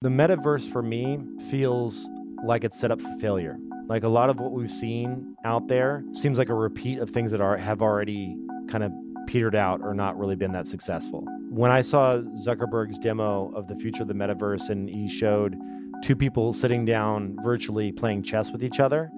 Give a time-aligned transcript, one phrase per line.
[0.00, 1.18] The metaverse for me
[1.50, 2.08] feels
[2.44, 3.58] like it's set up for failure.
[3.88, 7.32] Like a lot of what we've seen out there seems like a repeat of things
[7.32, 8.36] that are have already
[8.68, 8.92] kind of
[9.26, 11.26] petered out or not really been that successful.
[11.50, 15.56] When I saw Zuckerberg's demo of the future of the metaverse and he showed
[16.04, 19.10] two people sitting down virtually playing chess with each other,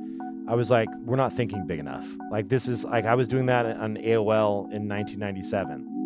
[0.49, 2.09] I was like, we're not thinking big enough.
[2.31, 6.00] Like this is like I was doing that on AOL in 1997.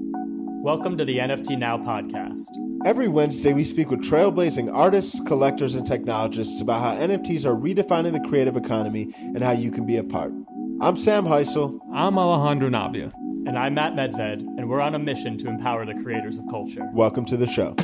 [0.64, 2.48] Welcome to the NFT Now podcast.
[2.86, 8.12] Every Wednesday, we speak with trailblazing artists, collectors, and technologists about how NFTs are redefining
[8.12, 10.32] the creative economy and how you can be a part.
[10.80, 11.80] I'm Sam Heisel.
[11.92, 13.12] I'm Alejandro Navia.
[13.46, 16.88] And I'm Matt Medved, and we're on a mission to empower the creators of culture.
[16.94, 17.76] Welcome to the show.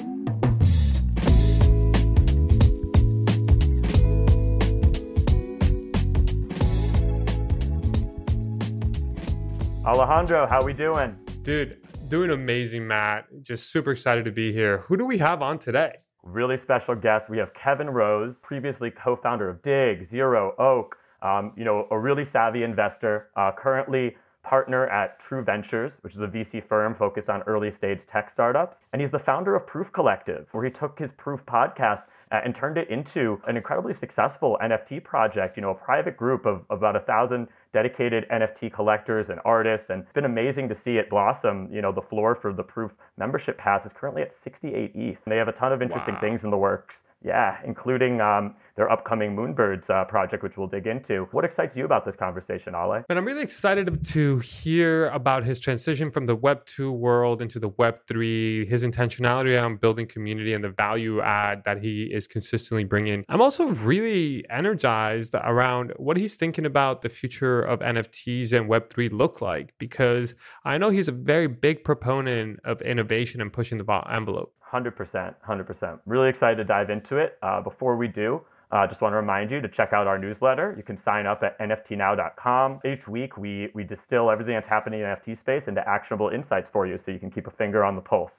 [9.84, 11.14] Alejandro, how we doing?
[11.42, 11.79] Dude,
[12.10, 13.26] doing amazing, Matt.
[13.40, 14.78] Just super excited to be here.
[14.78, 15.98] Who do we have on today?
[16.22, 17.30] Really special guest.
[17.30, 20.96] We have Kevin Rose, previously co-founder of Digg, Zero, Oak.
[21.22, 23.28] Um, you know, a really savvy investor.
[23.36, 27.98] Uh, currently partner at True Ventures, which is a VC firm focused on early stage
[28.12, 28.76] tech startups.
[28.92, 32.02] And he's the founder of Proof Collective, where he took his Proof podcast
[32.32, 36.46] Uh, and turned it into an incredibly successful NFT project, you know, a private group
[36.46, 39.86] of, of about a thousand dedicated NFT collectors and artists.
[39.88, 41.68] And it's been amazing to see it blossom.
[41.72, 45.18] You know, the floor for the Proof membership pass is currently at 68 ETH.
[45.24, 46.20] And they have a ton of interesting Wow.
[46.20, 46.94] things in the works.
[47.22, 51.28] Yeah, including um, their upcoming Moonbirds uh, project, which we'll dig into.
[51.32, 53.04] What excites you about this conversation, Ale?
[53.10, 57.58] And I'm really excited to hear about his transition from the Web 2 world into
[57.58, 62.26] the Web 3, his intentionality around building community and the value add that he is
[62.26, 63.26] consistently bringing.
[63.28, 68.88] I'm also really energized around what he's thinking about the future of NFTs and Web
[68.88, 70.34] 3 look like, because
[70.64, 74.54] I know he's a very big proponent of innovation and pushing the envelope.
[74.72, 76.00] 100%, 100%.
[76.06, 77.38] Really excited to dive into it.
[77.42, 78.40] Uh, before we do,
[78.72, 80.74] uh, just want to remind you to check out our newsletter.
[80.76, 82.80] You can sign up at nftnow.com.
[82.84, 86.86] Each week, we, we distill everything that's happening in NFT space into actionable insights for
[86.86, 88.30] you so you can keep a finger on the pulse.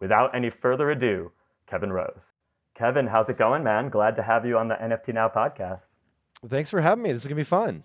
[0.00, 1.30] Without any further ado,
[1.68, 2.20] Kevin Rose.
[2.78, 3.90] Kevin, how's it going, man?
[3.90, 5.80] Glad to have you on the NFT Now podcast.
[6.48, 7.12] Thanks for having me.
[7.12, 7.84] This is gonna be fun.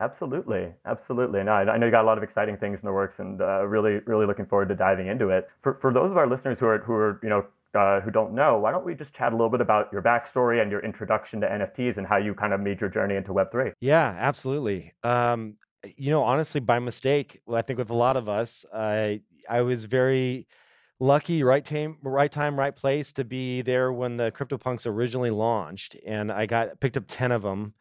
[0.00, 1.42] Absolutely, absolutely.
[1.42, 3.66] No, I know you got a lot of exciting things in the works, and uh,
[3.66, 5.48] really, really looking forward to diving into it.
[5.62, 7.44] For for those of our listeners who are who are you know
[7.78, 10.62] uh, who don't know, why don't we just chat a little bit about your backstory
[10.62, 13.52] and your introduction to NFTs and how you kind of made your journey into Web
[13.52, 13.72] three?
[13.80, 14.94] Yeah, absolutely.
[15.02, 15.56] Um,
[15.96, 19.60] you know, honestly, by mistake, well, I think with a lot of us, I I
[19.60, 20.46] was very
[20.98, 25.94] lucky, right time, right time, right place to be there when the CryptoPunks originally launched,
[26.06, 27.74] and I got picked up ten of them.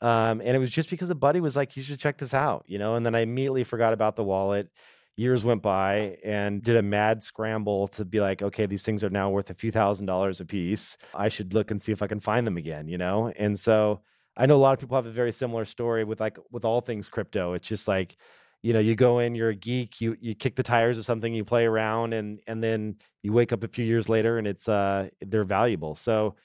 [0.00, 2.64] Um, and it was just because a buddy was like, "You should check this out,"
[2.66, 2.94] you know.
[2.96, 4.70] And then I immediately forgot about the wallet.
[5.16, 9.10] Years went by, and did a mad scramble to be like, "Okay, these things are
[9.10, 10.96] now worth a few thousand dollars a piece.
[11.14, 13.28] I should look and see if I can find them again," you know.
[13.36, 14.02] And so
[14.36, 16.80] I know a lot of people have a very similar story with like with all
[16.80, 17.52] things crypto.
[17.54, 18.16] It's just like,
[18.62, 21.32] you know, you go in, you're a geek, you you kick the tires of something,
[21.34, 24.68] you play around, and and then you wake up a few years later and it's
[24.68, 25.94] uh they're valuable.
[25.94, 26.36] So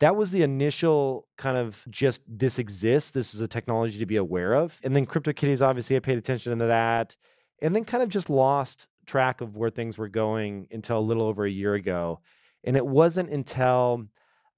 [0.00, 3.10] that was the initial kind of just this exists.
[3.10, 4.78] This is a technology to be aware of.
[4.84, 7.16] And then CryptoKitties, obviously, I paid attention to that,
[7.60, 11.24] and then kind of just lost track of where things were going until a little
[11.24, 12.20] over a year ago.
[12.64, 14.06] And it wasn't until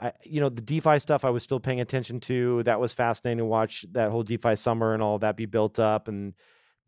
[0.00, 2.62] I, you know, the DeFi stuff I was still paying attention to.
[2.65, 6.09] That was fascinating to watch that whole DeFi summer and all that be built up.
[6.09, 6.34] And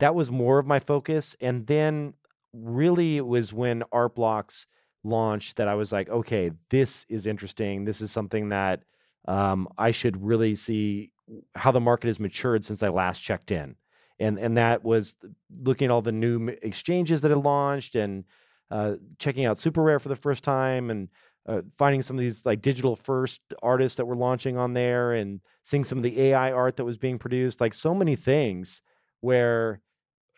[0.01, 1.37] that was more of my focus.
[1.41, 2.15] And then
[2.53, 4.67] really it was when Art Blocks
[5.05, 7.85] launched that I was like, okay, this is interesting.
[7.85, 8.83] This is something that
[9.27, 11.13] um, I should really see
[11.55, 13.77] how the market has matured since I last checked in.
[14.19, 15.17] And, and that was
[15.62, 18.25] looking at all the new exchanges that had launched and
[18.71, 21.09] uh, checking out SuperRare for the first time and
[21.47, 25.41] uh, finding some of these like digital first artists that were launching on there and
[25.65, 28.81] seeing some of the AI art that was being produced, like so many things
[29.21, 29.81] where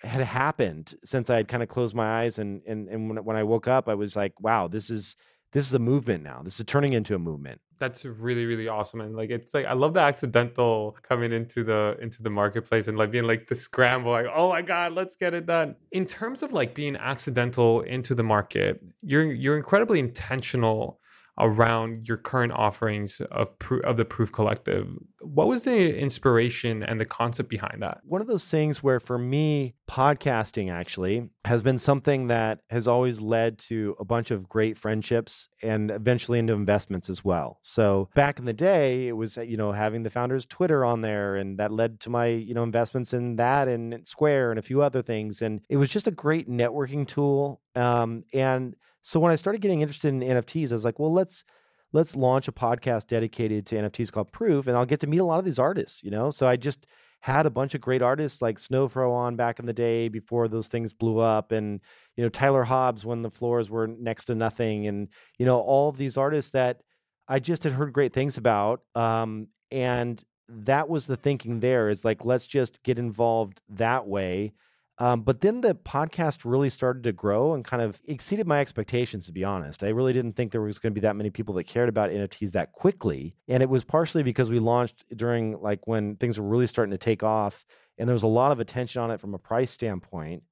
[0.04, 3.36] had happened since I had kind of closed my eyes and and and when, when
[3.36, 5.16] I woke up, I was like, wow, this is
[5.52, 6.42] this is a movement now.
[6.42, 7.60] This is turning into a movement.
[7.78, 9.00] That's really, really awesome.
[9.00, 12.98] And like it's like I love the accidental coming into the into the marketplace and
[12.98, 15.76] like being like the scramble, like, oh my God, let's get it done.
[15.92, 21.00] In terms of like being accidental into the market, you're you're incredibly intentional
[21.38, 24.88] around your current offerings of proof of the proof collective
[25.20, 29.18] what was the inspiration and the concept behind that One of those things where for
[29.18, 34.78] me, podcasting actually has been something that has always led to a bunch of great
[34.78, 37.58] friendships and eventually into investments as well.
[37.62, 41.36] So back in the day, it was, you know, having the founders Twitter on there
[41.36, 44.82] and that led to my, you know, investments in that and Square and a few
[44.82, 45.42] other things.
[45.42, 47.60] And it was just a great networking tool.
[47.74, 48.74] Um, and
[49.06, 51.44] so when I started getting interested in NFTs, I was like, well, let's
[51.92, 55.24] let's launch a podcast dedicated to NFTs called Proof, and I'll get to meet a
[55.24, 56.30] lot of these artists, you know?
[56.30, 56.86] So I just
[57.20, 60.68] had a bunch of great artists like Snowfro on back in the day before those
[60.68, 61.82] things blew up, and,
[62.16, 65.08] you know, Tyler Hobbs when the floors were next to nothing, and,
[65.38, 66.80] you know, all of these artists that
[67.28, 68.80] I just had heard great things about.
[68.94, 74.54] Um, and that was the thinking there is like, let's just get involved that way
[74.98, 79.26] um, but then the podcast really started to grow and kind of exceeded my expectations,
[79.26, 79.82] to be honest.
[79.82, 82.10] I really didn't think there was going to be that many people that cared about
[82.10, 83.34] NFTs that quickly.
[83.48, 86.98] And it was partially because we launched during like when things were really starting to
[86.98, 87.64] take off
[87.98, 90.42] and there was a lot of attention on it from a price standpoint.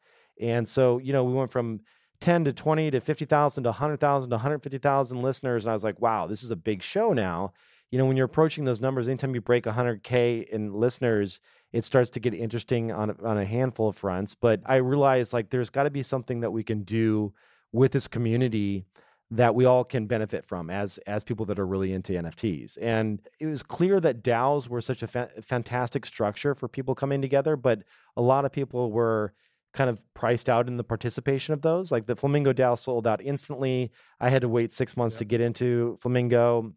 [0.41, 1.81] And so, you know, we went from
[2.21, 5.65] 10 to 20 to 50,000 to 100,000 to 150,000 listeners.
[5.65, 7.53] And I was like, wow, this is a big show now.
[7.91, 11.41] You know, when you're approaching those numbers, anytime you break 100K in listeners,
[11.73, 14.35] it starts to get interesting on on a handful of fronts.
[14.35, 17.33] But I realized like there's got to be something that we can do
[17.73, 18.85] with this community
[19.31, 22.77] that we all can benefit from as as people that are really into NFTs.
[22.81, 27.23] And it was clear that DAOs were such a fa- fantastic structure for people coming
[27.23, 27.83] together, but
[28.17, 29.33] a lot of people were
[29.73, 31.91] kind of priced out in the participation of those.
[31.91, 33.91] Like the Flamingo DAO sold out instantly.
[34.21, 35.21] I had to wait six months yep.
[35.21, 36.75] to get into Flamingo.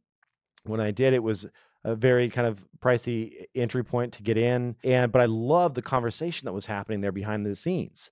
[0.63, 1.45] When I did, it was
[1.85, 4.75] a very kind of pricey entry point to get in.
[4.83, 8.09] And but I love the conversation that was happening there behind the scenes.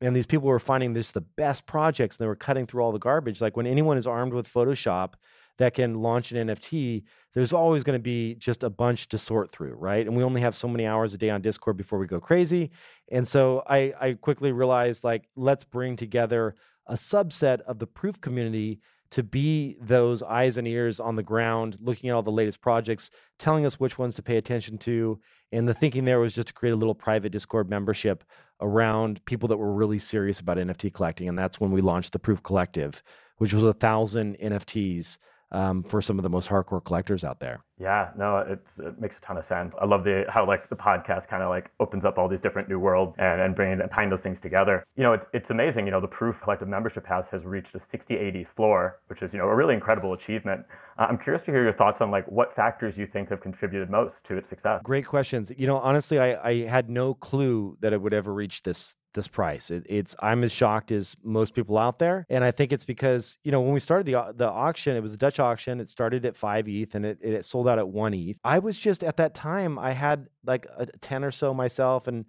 [0.00, 2.92] And these people were finding this the best projects and they were cutting through all
[2.92, 3.40] the garbage.
[3.40, 5.14] Like when anyone is armed with Photoshop
[5.56, 9.52] that can launch an NFT, there's always going to be just a bunch to sort
[9.52, 10.06] through, right?
[10.06, 12.72] And we only have so many hours a day on Discord before we go crazy.
[13.10, 16.56] And so I, I quickly realized like, let's bring together
[16.86, 18.80] a subset of the proof community
[19.14, 23.10] to be those eyes and ears on the ground, looking at all the latest projects,
[23.38, 25.20] telling us which ones to pay attention to.
[25.52, 28.24] And the thinking there was just to create a little private Discord membership
[28.60, 31.28] around people that were really serious about NFT collecting.
[31.28, 33.04] And that's when we launched the Proof Collective,
[33.38, 35.18] which was a thousand NFTs
[35.52, 37.62] um, for some of the most hardcore collectors out there.
[37.80, 38.60] Yeah, no, it
[39.00, 39.74] makes a ton of sense.
[39.80, 42.68] I love the how like the podcast kind of like opens up all these different
[42.68, 44.86] new worlds and, and bringing and tying those things together.
[44.96, 45.86] You know, it's, it's amazing.
[45.86, 49.38] You know, the Proof Collective membership house has reached a 6080 floor, which is you
[49.38, 50.64] know a really incredible achievement.
[50.98, 53.90] Uh, I'm curious to hear your thoughts on like what factors you think have contributed
[53.90, 54.80] most to its success.
[54.84, 55.50] Great questions.
[55.56, 59.28] You know, honestly, I, I had no clue that it would ever reach this this
[59.28, 59.70] price.
[59.70, 63.38] It, it's I'm as shocked as most people out there, and I think it's because
[63.42, 65.80] you know when we started the the auction, it was a Dutch auction.
[65.80, 68.38] It started at five ETH and it, it sold out at one ETH.
[68.44, 72.24] I was just at that time I had like a ten or so myself, and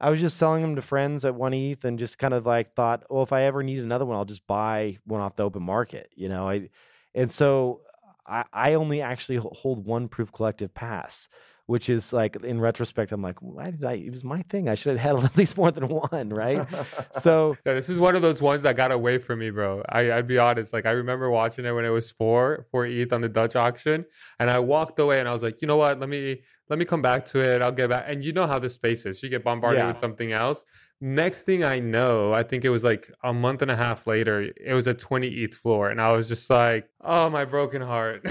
[0.00, 2.74] I was just selling them to friends at one ETH, and just kind of like
[2.74, 5.62] thought, well, if I ever need another one, I'll just buy one off the open
[5.62, 6.48] market, you know.
[6.48, 6.70] I
[7.14, 7.80] and so
[8.26, 11.28] I, I only actually hold one proof collective pass
[11.68, 13.92] which is like in retrospect, I'm like, why did I?
[13.92, 14.70] It was my thing.
[14.70, 16.66] I should have had at least more than one, right?
[17.12, 19.82] so yeah, this is one of those ones that got away from me, bro.
[19.90, 20.72] I, I'd be honest.
[20.72, 24.06] Like I remember watching it when it was four, four ETH on the Dutch auction,
[24.40, 26.00] and I walked away and I was like, you know what?
[26.00, 27.60] Let me let me come back to it.
[27.60, 28.06] I'll get back.
[28.08, 29.22] And you know how the space is.
[29.22, 29.88] You get bombarded yeah.
[29.88, 30.64] with something else.
[31.00, 34.50] Next thing I know, I think it was like a month and a half later,
[34.60, 35.90] it was a 20 ETH floor.
[35.90, 38.22] And I was just like, oh, my broken heart.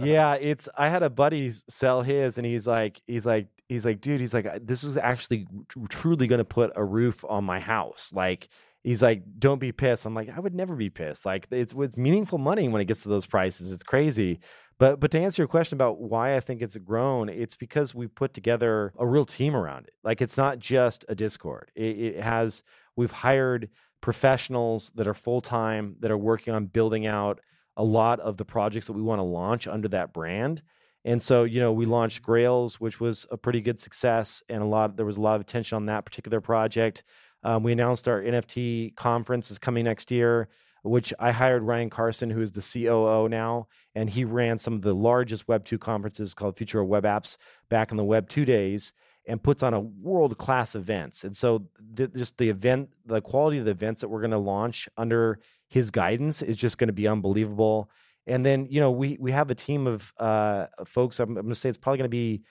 [0.00, 4.00] yeah, it's, I had a buddy sell his and he's like, he's like, he's like,
[4.00, 5.46] dude, he's like, this is actually
[5.90, 8.10] truly going to put a roof on my house.
[8.14, 8.48] Like,
[8.82, 10.04] he's like, don't be pissed.
[10.04, 11.26] I'm like, I would never be pissed.
[11.26, 13.72] Like, it's with meaningful money when it gets to those prices.
[13.72, 14.40] It's crazy.
[14.82, 18.12] But but to answer your question about why I think it's grown, it's because we've
[18.12, 19.94] put together a real team around it.
[20.02, 21.70] Like it's not just a Discord.
[21.76, 22.64] It, it has
[22.96, 23.70] we've hired
[24.00, 27.38] professionals that are full time that are working on building out
[27.76, 30.62] a lot of the projects that we want to launch under that brand.
[31.04, 34.66] And so, you know, we launched Grails, which was a pretty good success, and a
[34.66, 37.04] lot there was a lot of attention on that particular project.
[37.44, 40.48] Um, we announced our NFT conference is coming next year
[40.82, 44.82] which I hired Ryan Carson, who is the COO now, and he ran some of
[44.82, 47.36] the largest Web 2 conferences called Future of Web Apps
[47.68, 48.92] back in the Web 2 days
[49.26, 51.22] and puts on a world class events.
[51.24, 54.38] And so, th- just the event, the quality of the events that we're going to
[54.38, 57.88] launch under his guidance is just going to be unbelievable.
[58.26, 61.20] And then, you know, we we have a team of uh, folks.
[61.20, 62.42] I'm, I'm going to say it's probably going to be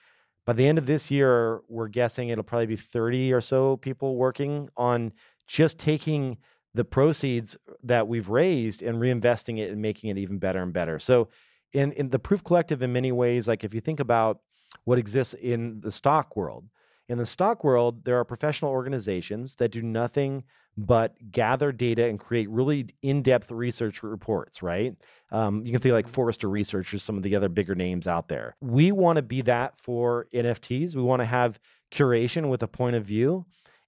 [0.46, 1.60] by the end of this year.
[1.68, 5.12] We're guessing it'll probably be 30 or so people working on
[5.46, 6.38] just taking
[6.74, 10.98] the proceeds that we've raised and reinvesting it and making it even better and better.
[10.98, 11.28] So
[11.72, 14.40] in, in the proof collective in many ways, like if you think about
[14.84, 16.68] what exists in the stock world,
[17.08, 20.44] in the stock world, there are professional organizations that do nothing
[20.78, 24.96] but gather data and create really in-depth research reports, right?
[25.30, 26.14] Um, you can think like mm-hmm.
[26.14, 28.56] Forrester Research or some of the other bigger names out there.
[28.60, 30.96] We want to be that for NFTs.
[30.96, 31.58] We want to have
[31.92, 33.44] curation with a point of view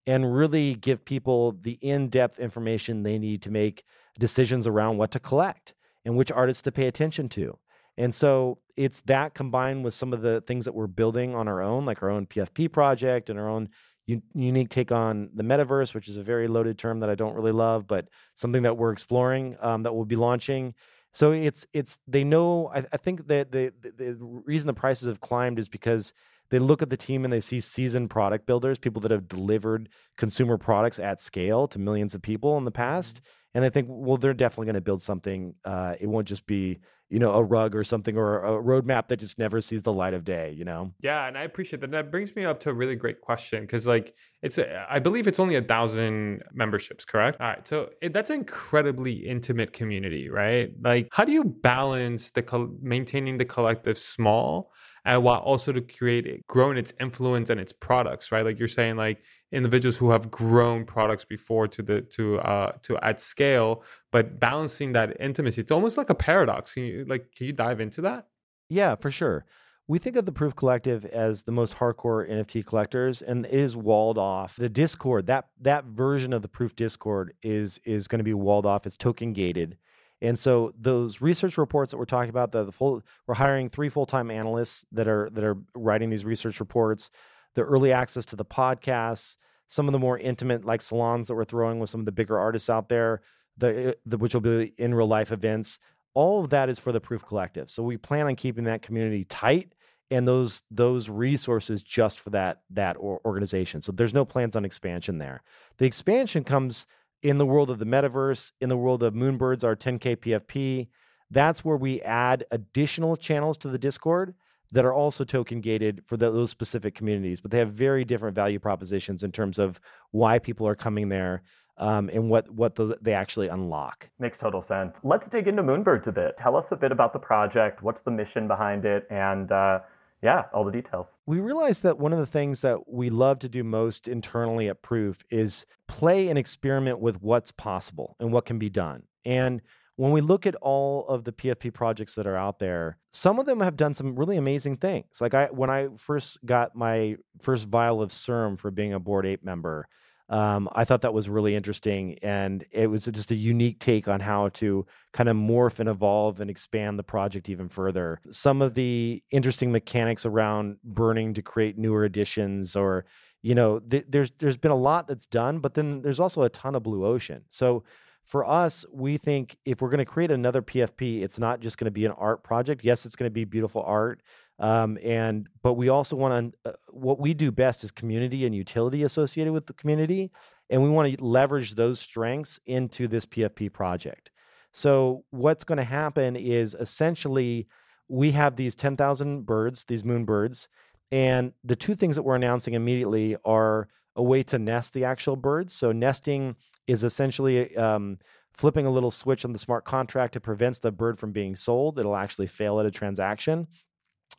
[0.06, 3.84] and really give people the in-depth information they need to make
[4.18, 5.74] decisions around what to collect.
[6.04, 7.58] and which artists to pay attention to.
[7.96, 11.62] And so it's that combined with some of the things that we're building on our
[11.62, 13.68] own, like our own PFP project and our own
[14.06, 17.34] u- unique take on the metaverse, which is a very loaded term that I don't
[17.34, 20.74] really love, but something that we're exploring um, that we'll be launching.
[21.12, 22.70] So it's it's they know.
[22.74, 26.12] I, I think that the, the the reason the prices have climbed is because
[26.54, 29.88] they look at the team and they see seasoned product builders, people that have delivered
[30.16, 33.20] consumer products at scale to millions of people in the past,
[33.54, 35.56] and they think, well, they're definitely going to build something.
[35.64, 36.78] Uh, it won't just be
[37.10, 40.14] you know, a rug or something or a roadmap that just never sees the light
[40.14, 40.92] of day, you know?
[41.00, 41.90] Yeah, and I appreciate that.
[41.90, 45.28] That brings me up to a really great question because, like, it's a, I believe
[45.28, 47.40] it's only a thousand memberships, correct?
[47.40, 50.72] All right, so it, that's an incredibly intimate community, right?
[50.82, 54.72] Like, how do you balance the maintaining the collective small
[55.04, 58.44] and while also to create it, growing its influence and its products, right?
[58.44, 62.96] Like you're saying, like individuals who have grown products before to the to uh to
[63.04, 65.60] at scale, but balancing that intimacy.
[65.60, 66.72] It's almost like a paradox.
[66.72, 68.26] Can you like can you dive into that?
[68.68, 69.44] Yeah, for sure.
[69.86, 74.16] We think of the Proof Collective as the most hardcore NFT collectors, and is walled
[74.16, 74.56] off.
[74.56, 78.64] The Discord, that that version of the Proof Discord is is going to be walled
[78.64, 78.86] off.
[78.86, 79.76] It's token gated,
[80.24, 83.90] and so those research reports that we're talking about, the, the full, we're hiring three
[83.90, 87.10] full time analysts that are that are writing these research reports.
[87.54, 89.36] The early access to the podcasts,
[89.68, 92.38] some of the more intimate like salons that we're throwing with some of the bigger
[92.38, 93.20] artists out there,
[93.58, 95.78] the, eh, the which will be in real life events.
[96.14, 97.70] All of that is for the Proof Collective.
[97.70, 99.74] So we plan on keeping that community tight
[100.10, 103.82] and those those resources just for that that organization.
[103.82, 105.42] So there's no plans on expansion there.
[105.76, 106.86] The expansion comes
[107.24, 110.88] in the world of the metaverse, in the world of Moonbirds, our 10K PFP,
[111.30, 114.34] that's where we add additional channels to the Discord
[114.72, 118.34] that are also token gated for the, those specific communities, but they have very different
[118.34, 121.42] value propositions in terms of why people are coming there
[121.78, 124.08] um, and what what the, they actually unlock.
[124.18, 124.92] Makes total sense.
[125.02, 126.36] Let's dig into Moonbirds a bit.
[126.42, 127.82] Tell us a bit about the project.
[127.82, 129.78] What's the mission behind it, and uh,
[130.22, 131.06] yeah, all the details.
[131.26, 134.82] We realized that one of the things that we love to do most internally at
[134.82, 139.04] Proof is play and experiment with what's possible and what can be done.
[139.24, 139.62] And
[139.96, 143.46] when we look at all of the PFP projects that are out there, some of
[143.46, 145.20] them have done some really amazing things.
[145.20, 149.24] Like I when I first got my first vial of serum for being a Bored
[149.24, 149.88] Ape member,
[150.28, 152.18] um, I thought that was really interesting.
[152.22, 156.40] And it was just a unique take on how to kind of morph and evolve
[156.40, 158.20] and expand the project even further.
[158.30, 163.04] Some of the interesting mechanics around burning to create newer editions or
[163.44, 166.48] you know th- there's there's been a lot that's done but then there's also a
[166.48, 167.84] ton of blue ocean so
[168.24, 171.84] for us we think if we're going to create another pfp it's not just going
[171.84, 174.22] to be an art project yes it's going to be beautiful art
[174.58, 178.54] um, and but we also want to uh, what we do best is community and
[178.54, 180.30] utility associated with the community,
[180.70, 184.30] and we want to leverage those strengths into this PFP project.
[184.72, 187.68] So what's going to happen is essentially
[188.08, 190.68] we have these 10,000 birds, these moon birds,
[191.10, 195.36] and the two things that we're announcing immediately are a way to nest the actual
[195.36, 195.74] birds.
[195.74, 196.56] So nesting
[196.86, 198.18] is essentially um,
[198.52, 201.98] flipping a little switch on the smart contract It prevents the bird from being sold.
[201.98, 203.66] It'll actually fail at a transaction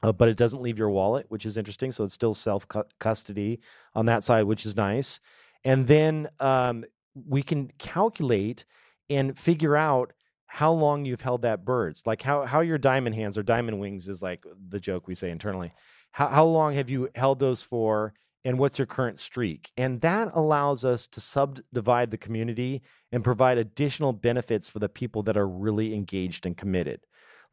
[0.03, 1.91] uh, but it doesn't leave your wallet, which is interesting.
[1.91, 2.67] So it's still self
[2.99, 3.59] custody
[3.93, 5.19] on that side, which is nice.
[5.63, 6.85] And then um,
[7.15, 8.65] we can calculate
[9.09, 10.13] and figure out
[10.47, 14.07] how long you've held that birds, like how how your diamond hands or diamond wings
[14.07, 15.73] is like the joke we say internally.
[16.11, 18.13] How how long have you held those for?
[18.45, 19.71] And what's your current streak?
[19.75, 25.23] And that allows us to subdivide the community and provide additional benefits for the people
[25.23, 27.01] that are really engaged and committed.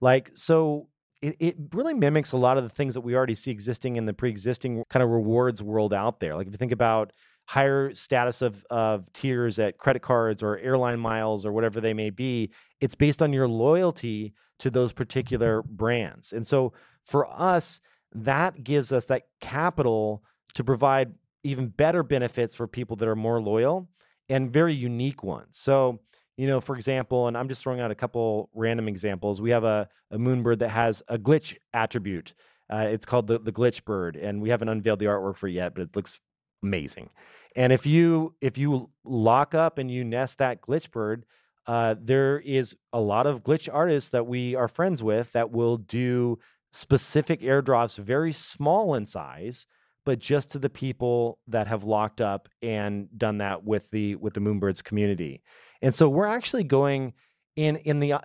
[0.02, 0.88] Like, so
[1.22, 4.06] it, it really mimics a lot of the things that we already see existing in
[4.06, 6.34] the pre-existing kind of rewards world out there.
[6.34, 7.12] Like if you think about
[7.46, 12.10] higher status of of tiers at credit cards or airline miles or whatever they may
[12.10, 12.50] be,
[12.80, 16.32] it's based on your loyalty to those particular brands.
[16.32, 16.72] And so
[17.04, 17.80] for us,
[18.12, 20.22] that gives us that capital
[20.54, 21.14] to provide
[21.44, 23.88] even better benefits for people that are more loyal
[24.28, 25.58] and very unique ones.
[25.58, 26.00] So
[26.36, 29.40] you know, for example, and I'm just throwing out a couple random examples.
[29.40, 32.34] We have a, a moonbird that has a glitch attribute.
[32.70, 35.52] Uh, it's called the, the glitch bird, and we haven't unveiled the artwork for it
[35.52, 36.20] yet, but it looks
[36.62, 37.10] amazing.
[37.54, 41.26] And if you if you lock up and you nest that glitch bird,
[41.66, 45.76] uh, there is a lot of glitch artists that we are friends with that will
[45.76, 46.38] do
[46.72, 49.66] specific airdrops, very small in size,
[50.04, 54.34] but just to the people that have locked up and done that with the with
[54.34, 55.42] the Moonbirds community.
[55.82, 57.12] And so we're actually going
[57.56, 58.20] in in the uh,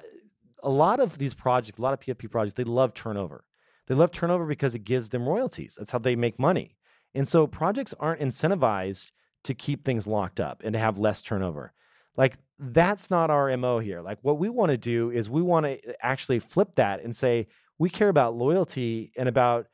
[0.64, 3.44] a lot of these projects, a lot of PFP projects, they love turnover.
[3.88, 5.76] They love turnover because it gives them royalties.
[5.78, 6.76] That's how they make money.
[7.14, 9.12] And so projects aren't incentivized
[9.46, 11.74] to keep things locked up and to have less turnover.
[12.16, 15.66] Like that's not our mo here like what we want to do is we want
[15.66, 17.48] to actually flip that and say
[17.78, 19.68] we care about loyalty and about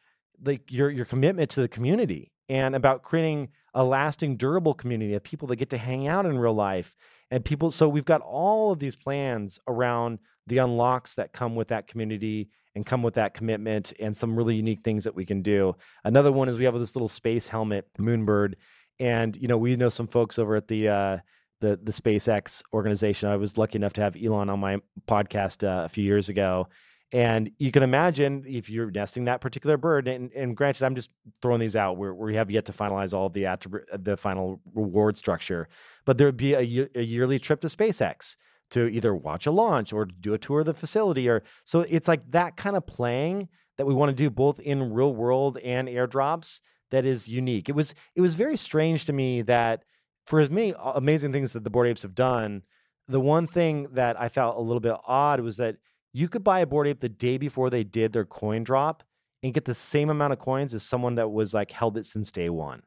[0.44, 5.24] like your your commitment to the community and about creating a lasting durable community of
[5.24, 6.94] people that get to hang out in real life
[7.32, 11.70] and people so we've got all of these plans around the unlocks that come with
[11.70, 15.42] that community and come with that commitment and some really unique things that we can
[15.42, 18.56] do another one is we have this little space helmet moonbird
[19.00, 21.18] and you know we know some folks over at the uh,
[21.64, 23.30] the the SpaceX organization.
[23.30, 26.68] I was lucky enough to have Elon on my podcast uh, a few years ago,
[27.14, 30.08] and you can imagine if you're nesting that particular bird.
[30.08, 31.12] And, and granted, I'm just
[31.44, 31.96] throwing these out.
[31.96, 35.70] Where we have yet to finalize all the attribute, uh, the final reward structure,
[36.06, 38.36] but there would be a, a yearly trip to SpaceX
[38.72, 42.08] to either watch a launch or do a tour of the facility, or so it's
[42.08, 45.88] like that kind of playing that we want to do both in real world and
[45.88, 47.70] airdrops that is unique.
[47.70, 49.84] It was it was very strange to me that
[50.26, 52.64] for as many amazing things that the Bored Apes have done,
[53.08, 55.76] the one thing that I felt a little bit odd was that
[56.14, 59.04] you could buy a Bored Ape the day before they did their coin drop
[59.42, 62.32] and get the same amount of coins as someone that was like held it since
[62.32, 62.84] day one.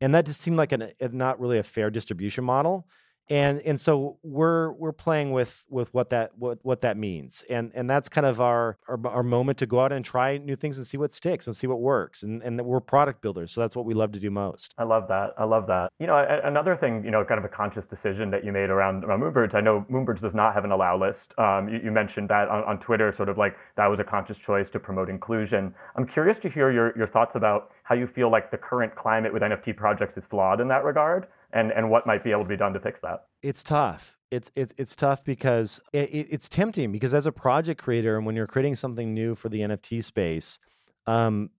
[0.00, 2.88] And that just seemed like an, a, not really a fair distribution model
[3.30, 7.70] and and so we're we're playing with with what that what what that means and
[7.74, 10.76] and that's kind of our, our, our moment to go out and try new things
[10.76, 13.76] and see what sticks and see what works and and we're product builders so that's
[13.76, 14.74] what we love to do most.
[14.76, 15.92] I love that i love that.
[15.98, 19.04] You know another thing you know kind of a conscious decision that you made around,
[19.04, 22.28] around moonbirds i know moonbirds does not have an allow list um, you, you, mentioned
[22.28, 25.72] that on, on twitter sort of like that was a conscious choice to promote inclusion.
[25.96, 29.32] I'm curious to hear your your thoughts about how you feel like the current climate
[29.32, 32.48] with nft projects is flawed in that regard and and what might be able to
[32.48, 33.24] be done to fix that?
[33.42, 34.16] It's tough.
[34.30, 38.24] It's it's it's tough because it, it, it's tempting because as a project creator and
[38.24, 40.58] when you're creating something new for the NFT space,
[41.06, 41.50] um,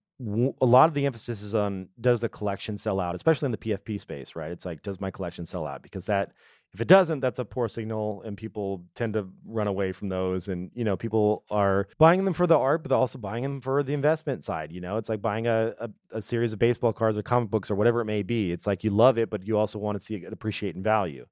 [0.66, 4.00] lot of the emphasis is on does the collection sell out, especially in the PFP
[4.00, 4.50] space, right?
[4.50, 6.32] It's like does my collection sell out because that
[6.74, 10.48] if it doesn't, that's a poor signal, and people tend to run away from those.
[10.48, 13.60] And you know, people are buying them for the art, but they're also buying them
[13.60, 14.72] for the investment side.
[14.72, 17.70] You know, it's like buying a, a, a series of baseball cards or comic books
[17.70, 18.52] or whatever it may be.
[18.52, 21.26] It's like you love it, but you also want to see it appreciate in value.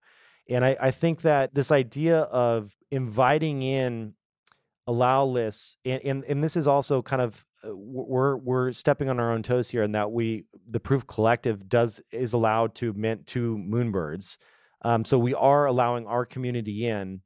[0.48, 4.14] And I, I think that this idea of inviting in
[4.87, 9.18] allow lists, and, and and this is also kind of uh, we're we're stepping on
[9.18, 13.26] our own toes here, in that we the Proof Collective does is allowed to mint
[13.26, 14.37] two moonbirds
[14.82, 17.20] um, so we are allowing our community in,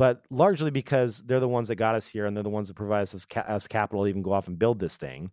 [0.00, 2.74] but largely because they're the ones that got us here and they're the ones that
[2.74, 5.30] provide us, ca- capital to even go off and build this thing.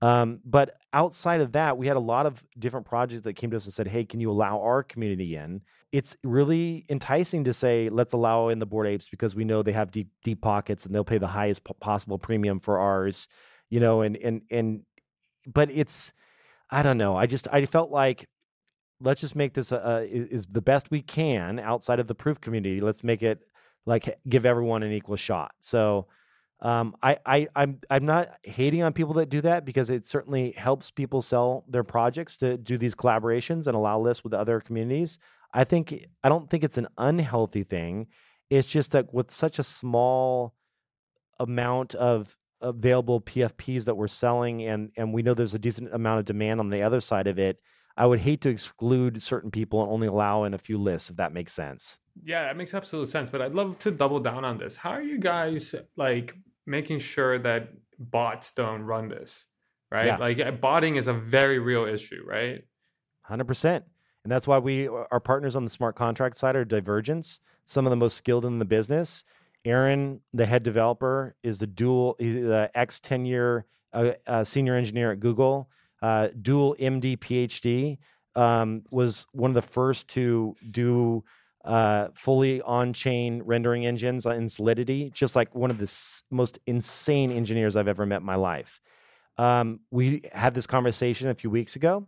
[0.00, 3.58] Um, but outside of that, we had a lot of different projects that came to
[3.58, 5.60] us and said, "Hey, can you allow our community in?"
[5.92, 9.72] It's really enticing to say, "Let's allow in the Bored Apes" because we know they
[9.72, 13.28] have deep deep pockets and they'll pay the highest p- possible premium for ours,
[13.68, 14.00] you know.
[14.00, 14.82] And and and,
[15.46, 16.10] but it's,
[16.70, 17.16] I don't know.
[17.16, 18.28] I just I felt like
[19.00, 22.80] let's just make this is the best we can outside of the proof community.
[22.80, 23.40] Let's make it
[23.84, 25.52] like give everyone an equal shot.
[25.60, 26.06] So
[26.60, 30.52] um, I, I I'm I'm not hating on people that do that because it certainly
[30.52, 35.18] helps people sell their projects to do these collaborations and allow lists with other communities.
[35.52, 38.06] I think I don't think it's an unhealthy thing.
[38.48, 40.54] It's just that with such a small
[41.38, 46.20] amount of available PFPs that we're selling and and we know there's a decent amount
[46.20, 47.58] of demand on the other side of it
[47.96, 51.16] I would hate to exclude certain people and only allow in a few lists, if
[51.16, 51.98] that makes sense.
[52.22, 53.30] Yeah, that makes absolute sense.
[53.30, 54.76] But I'd love to double down on this.
[54.76, 56.34] How are you guys like
[56.66, 59.46] making sure that bots don't run this?
[59.90, 60.06] Right?
[60.06, 60.16] Yeah.
[60.16, 62.64] Like botting is a very real issue, right?
[63.30, 63.82] 100%.
[64.24, 67.90] And that's why we, our partners on the smart contract side are Divergence, some of
[67.90, 69.24] the most skilled in the business.
[69.64, 74.74] Aaron, the head developer, is the dual, he's the ex 10 year uh, uh, senior
[74.74, 75.70] engineer at Google
[76.02, 77.98] uh, dual MD PhD,
[78.34, 81.24] um, was one of the first to do
[81.64, 85.10] uh, fully on-chain rendering engines in Solidity.
[85.10, 88.80] Just like one of the s- most insane engineers I've ever met in my life.
[89.38, 92.06] Um, we had this conversation a few weeks ago,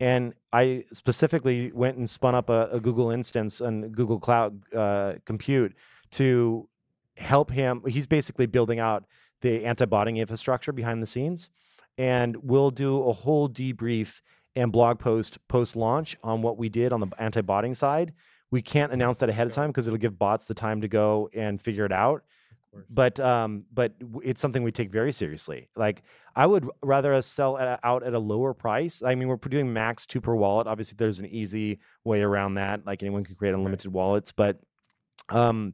[0.00, 5.14] and I specifically went and spun up a, a Google instance and Google Cloud uh,
[5.24, 5.74] Compute
[6.12, 6.68] to
[7.16, 7.82] help him.
[7.86, 9.04] He's basically building out
[9.40, 11.50] the anti-botting infrastructure behind the scenes
[11.98, 14.20] and we'll do a whole debrief
[14.54, 18.12] and blog post post launch on what we did on the anti botting side.
[18.50, 21.28] We can't announce that ahead of time because it'll give bots the time to go
[21.34, 22.22] and figure it out.
[22.90, 25.68] But um, but it's something we take very seriously.
[25.76, 26.02] Like
[26.34, 29.02] I would rather us sell at, out at a lower price.
[29.02, 30.66] I mean, we're doing max two per wallet.
[30.66, 32.86] Obviously, there's an easy way around that.
[32.86, 33.94] Like anyone can create unlimited right.
[33.94, 34.60] wallets, but
[35.30, 35.72] um,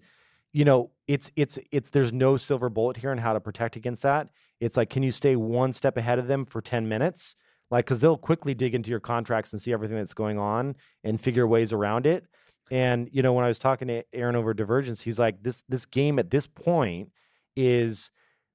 [0.53, 4.03] you know, it's it's it's there's no silver bullet here on how to protect against
[4.03, 4.29] that.
[4.63, 7.35] It's like, can you stay one step ahead of them for 10 minutes?
[7.69, 11.21] Like, because they'll quickly dig into your contracts and see everything that's going on and
[11.21, 12.27] figure ways around it.
[12.71, 15.85] And you know, when I was talking to Aaron over Divergence, he's like, "This this
[15.85, 17.11] game at this point
[17.57, 18.11] is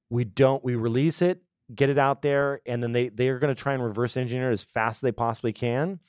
[0.10, 1.41] we don't we release it,
[1.76, 4.50] get it out there, and then they they are going to try and reverse engineer
[4.50, 6.00] it as fast as they possibly can,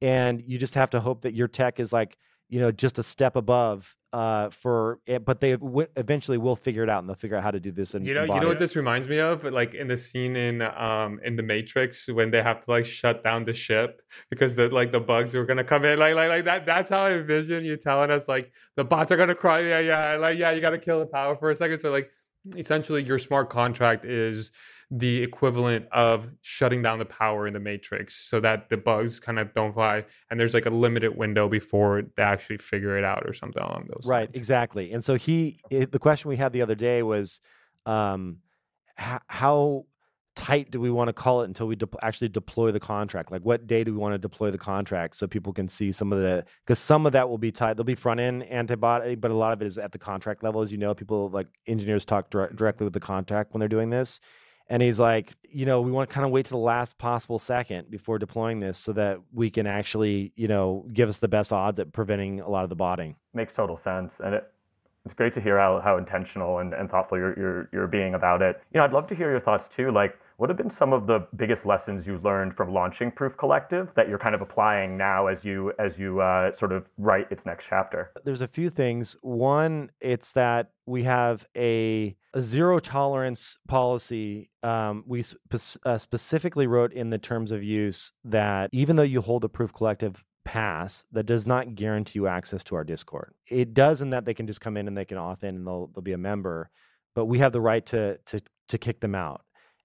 [0.00, 2.16] and you just have to hope that your tech is like
[2.48, 6.82] you know just a step above uh for it but they w- eventually will figure
[6.82, 8.48] it out and they'll figure out how to do this and you know you know
[8.48, 9.44] what this reminds me of?
[9.44, 13.22] Like in the scene in um in the matrix when they have to like shut
[13.22, 16.44] down the ship because the like the bugs are gonna come in like like like
[16.44, 19.80] that that's how i envision you telling us like the bots are gonna cry yeah
[19.80, 22.10] yeah like yeah you gotta kill the power for a second so like
[22.56, 24.50] essentially your smart contract is
[24.90, 29.38] the equivalent of shutting down the power in the matrix so that the bugs kind
[29.38, 33.22] of don't fly and there's like a limited window before they actually figure it out
[33.26, 34.36] or something along those right lines.
[34.36, 37.40] exactly and so he it, the question we had the other day was
[37.84, 38.38] um
[38.98, 39.84] h- how
[40.34, 43.42] tight do we want to call it until we de- actually deploy the contract like
[43.42, 46.20] what day do we want to deploy the contract so people can see some of
[46.20, 49.34] the because some of that will be tied there'll be front end antibody but a
[49.34, 52.30] lot of it is at the contract level as you know people like engineers talk
[52.30, 54.20] dire- directly with the contract when they're doing this
[54.68, 57.38] and he's like, you know, we want to kind of wait to the last possible
[57.38, 61.52] second before deploying this so that we can actually, you know, give us the best
[61.52, 63.16] odds at preventing a lot of the botting.
[63.32, 64.10] Makes total sense.
[64.22, 64.52] And it,
[65.06, 68.42] it's great to hear how, how intentional and, and thoughtful you're, you're, you're being about
[68.42, 68.60] it.
[68.74, 69.90] You know, I'd love to hear your thoughts too.
[69.90, 73.88] Like, what have been some of the biggest lessons you learned from launching Proof Collective
[73.96, 77.40] that you're kind of applying now as you as you uh, sort of write its
[77.44, 78.12] next chapter?
[78.24, 79.16] There's a few things.
[79.20, 84.48] One, it's that we have a, a zero tolerance policy.
[84.62, 85.24] Um, we
[85.84, 89.72] uh, specifically wrote in the terms of use that even though you hold a Proof
[89.74, 94.24] Collective pass that does not guarantee you access to our discord it does in that
[94.24, 96.18] they can just come in and they can auth in and they'll, they'll be a
[96.18, 96.70] member
[97.14, 99.42] but we have the right to to to kick them out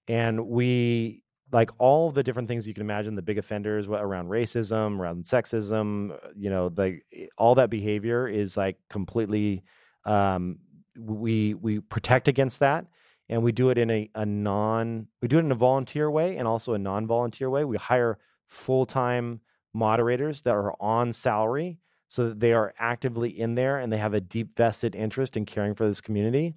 [0.08, 4.98] and we like all the different things you can imagine the big offenders around racism
[4.98, 7.00] around sexism uh, you know the
[7.38, 9.62] all that behavior is like completely
[10.04, 10.58] um
[10.98, 12.86] we we protect against that
[13.28, 16.36] and we do it in a, a non we do it in a volunteer way
[16.36, 17.64] and also a non-volunteer way.
[17.64, 19.40] We hire full-time
[19.72, 24.14] moderators that are on salary so that they are actively in there and they have
[24.14, 26.54] a deep vested interest in caring for this community.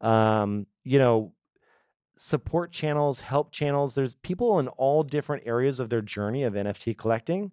[0.00, 1.32] Um, you know
[2.16, 3.94] support channels, help channels.
[3.94, 7.52] There's people in all different areas of their journey of NFT collecting.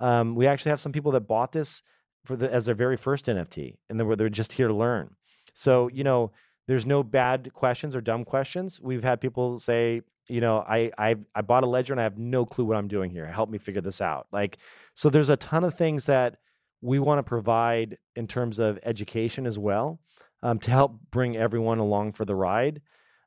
[0.00, 1.82] Um, we actually have some people that bought this
[2.24, 5.14] for the as their very first NFT, and they were they're just here to learn.
[5.52, 6.32] So you know,
[6.66, 8.80] there's no bad questions or dumb questions.
[8.80, 12.18] We've had people say, you know, I I I bought a ledger and I have
[12.18, 13.26] no clue what I'm doing here.
[13.26, 14.26] Help me figure this out.
[14.32, 14.58] Like,
[14.94, 16.36] so there's a ton of things that
[16.80, 20.00] we want to provide in terms of education as well
[20.42, 22.82] um, to help bring everyone along for the ride.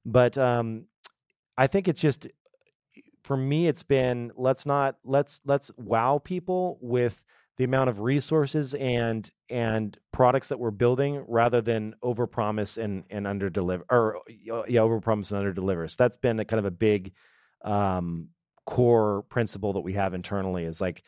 [0.07, 0.85] But um,
[1.57, 2.27] I think it's just
[3.23, 7.21] for me, it's been let's not let's let's wow people with
[7.57, 13.27] the amount of resources and and products that we're building rather than overpromise and and
[13.27, 16.71] under deliver or yeah overpromise and under deliver so that's been a kind of a
[16.71, 17.13] big
[17.63, 18.29] um
[18.65, 21.03] core principle that we have internally is like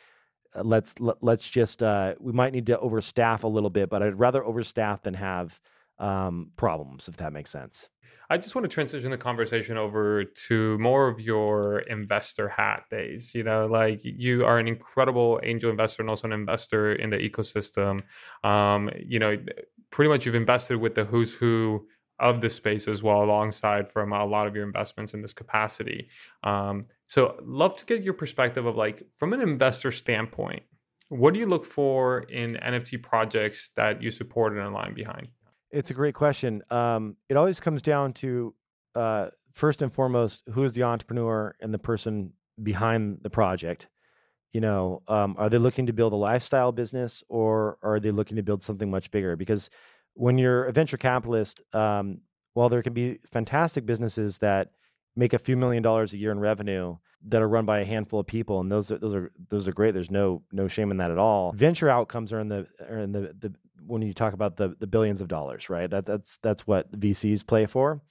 [0.56, 3.70] uh, let's let, us let us just uh we might need to overstaff a little
[3.70, 5.60] bit but i'd rather overstaff than have
[6.00, 7.90] um problems if that makes sense
[8.32, 13.34] I just want to transition the conversation over to more of your investor hat days.
[13.34, 17.18] You know, like you are an incredible angel investor and also an investor in the
[17.18, 18.02] ecosystem.
[18.48, 19.36] Um, you know,
[19.90, 21.88] pretty much you've invested with the who's who
[22.20, 26.10] of the space as well, alongside from a lot of your investments in this capacity.
[26.44, 30.64] Um, so, love to get your perspective of like from an investor standpoint,
[31.08, 35.30] what do you look for in NFT projects that you support and align behind?
[35.72, 36.64] It's a great question.
[36.70, 38.54] Um, it always comes down to
[38.96, 43.88] uh, first and foremost, who is the entrepreneur and the person behind the project?
[44.54, 48.38] You know, um, are they looking to build a lifestyle business or are they looking
[48.38, 49.36] to build something much bigger?
[49.36, 49.70] Because
[50.14, 52.22] when you're a venture capitalist, um,
[52.54, 54.72] while there can be fantastic businesses that
[55.16, 58.20] make a few million dollars a year in revenue that are run by a handful
[58.20, 59.94] of people, and those are, those are those are great.
[59.94, 61.52] There's no no shame in that at all.
[61.52, 63.54] Venture outcomes are in the are in the the
[63.90, 65.90] when you talk about the the billions of dollars, right?
[65.90, 68.02] That that's that's what VCs play for,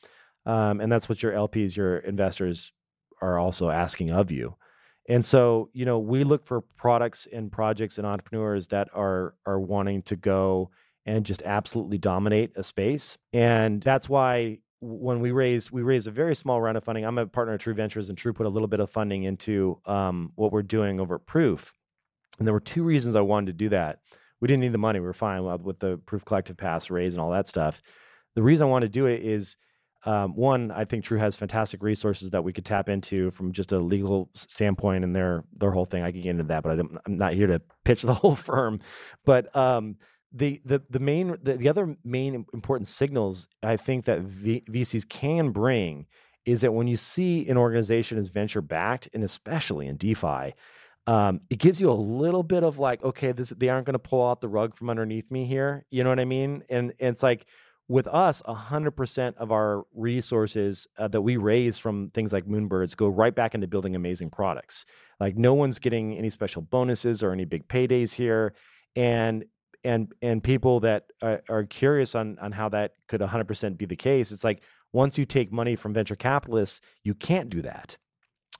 [0.47, 2.73] um, and that's what your LPs, your investors,
[3.21, 4.57] are also asking of you.
[5.09, 9.61] And so, you know, we look for products and projects and entrepreneurs that are are
[9.61, 10.71] wanting to go
[11.07, 13.17] and just absolutely dominate a space.
[13.33, 17.05] And that's why when we raised we raised a very small round of funding.
[17.05, 19.81] I'm a partner at True Ventures, and True put a little bit of funding into
[19.87, 21.73] um, what we're doing over Proof.
[22.39, 24.01] And there were two reasons I wanted to do that
[24.41, 25.01] we didn't need the money.
[25.01, 27.83] We were fine with the proof collective pass raise and all that stuff.
[28.35, 29.57] The reason I want to do it is
[30.05, 33.73] um, one, I think True has fantastic resources that we could tap into from just
[33.73, 36.03] a legal standpoint and their their whole thing.
[36.03, 38.81] I could get into that, but I am not here to pitch the whole firm.
[39.25, 39.97] But um,
[40.33, 45.09] the the the main the, the other main important signals I think that v, VCs
[45.09, 46.07] can bring
[46.47, 50.55] is that when you see an organization is venture backed, and especially in DeFi,
[51.09, 53.99] um, it gives you a little bit of like, okay, this they aren't going to
[53.99, 55.87] pull out the rug from underneath me here.
[55.91, 56.65] You know what I mean?
[56.69, 57.47] And, and it's like
[57.89, 62.95] with us, hundred percent of our resources uh, that we raise from things like Moonbirds
[62.95, 64.85] go right back into building amazing products.
[65.19, 68.53] Like no one's getting any special bonuses or any big paydays here,
[68.95, 69.47] and
[69.85, 73.97] and and people that are, are curious on on how that could 100% be the
[73.97, 74.61] case it's like
[74.93, 77.97] once you take money from venture capitalists you can't do that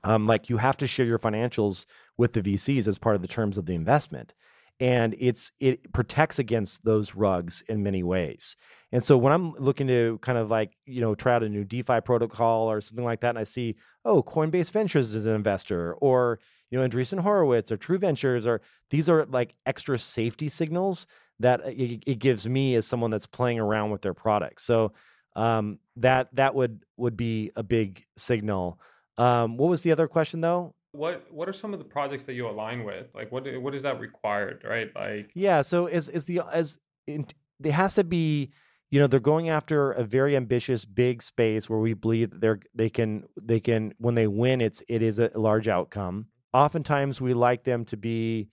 [0.05, 1.87] um, like you have to share your financials
[2.19, 4.35] with the vcs as part of the terms of the investment
[4.81, 8.55] and it's it protects against those rugs in many ways
[8.93, 11.65] and so when i'm looking to kind of like you know try out a new
[11.65, 15.95] defi protocol or something like that and i see oh coinbase ventures is an investor
[15.95, 16.39] or
[16.71, 21.07] you know, Andreessen Horowitz or True Ventures, or these are like extra safety signals
[21.41, 24.65] that uh, it, it, gives me as someone that's playing around with their products.
[24.65, 24.93] So
[25.37, 28.79] um, that that would would be a big signal.
[29.17, 30.75] Um, what was the other question though?
[30.93, 33.15] What what are some of the projects that you align with?
[33.15, 34.91] Like what what is that required, right?
[34.95, 37.27] Like yeah, so is is the as in,
[37.63, 38.53] it has to be
[38.91, 42.89] you know they're going after a very ambitious big space where we believe they're they
[42.89, 47.65] can they can when they win it's it is a large outcome oftentimes we like
[47.65, 48.49] them to be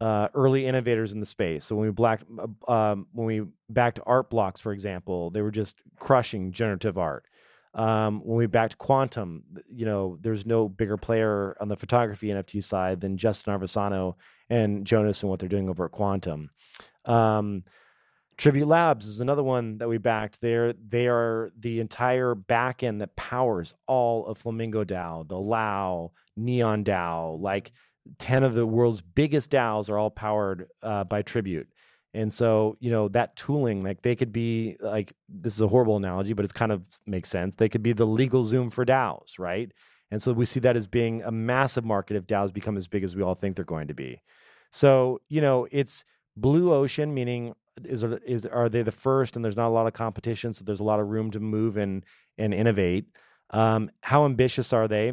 [0.00, 1.64] uh, early innovators in the space.
[1.64, 5.52] So when we blacked, uh, um, when we backed art blocks, for example, they were
[5.52, 7.24] just crushing generative art.
[7.74, 12.62] Um, when we backed quantum, you know, there's no bigger player on the photography NFT
[12.62, 14.14] side than Justin Aversano
[14.50, 16.50] and Jonas and what they're doing over at Quantum.
[17.06, 17.64] Um,
[18.36, 20.40] Tribute Labs is another one that we backed.
[20.40, 26.84] They're they are the entire backend that powers all of Flamingo DAO, the Lao, Neon
[26.84, 27.72] DAO, like
[28.18, 31.68] 10 of the world's biggest DAOs are all powered uh, by Tribute.
[32.14, 35.96] And so, you know, that tooling, like they could be like, this is a horrible
[35.96, 37.54] analogy, but it kind of makes sense.
[37.56, 39.72] They could be the LegalZoom for DAOs, right?
[40.10, 43.02] And so we see that as being a massive market if DAOs become as big
[43.02, 44.20] as we all think they're going to be.
[44.70, 46.04] So, you know, it's
[46.36, 49.94] blue ocean, meaning is is are they the first and there's not a lot of
[49.94, 52.04] competition, so there's a lot of room to move and
[52.36, 53.06] and innovate.
[53.50, 55.12] Um, how ambitious are they?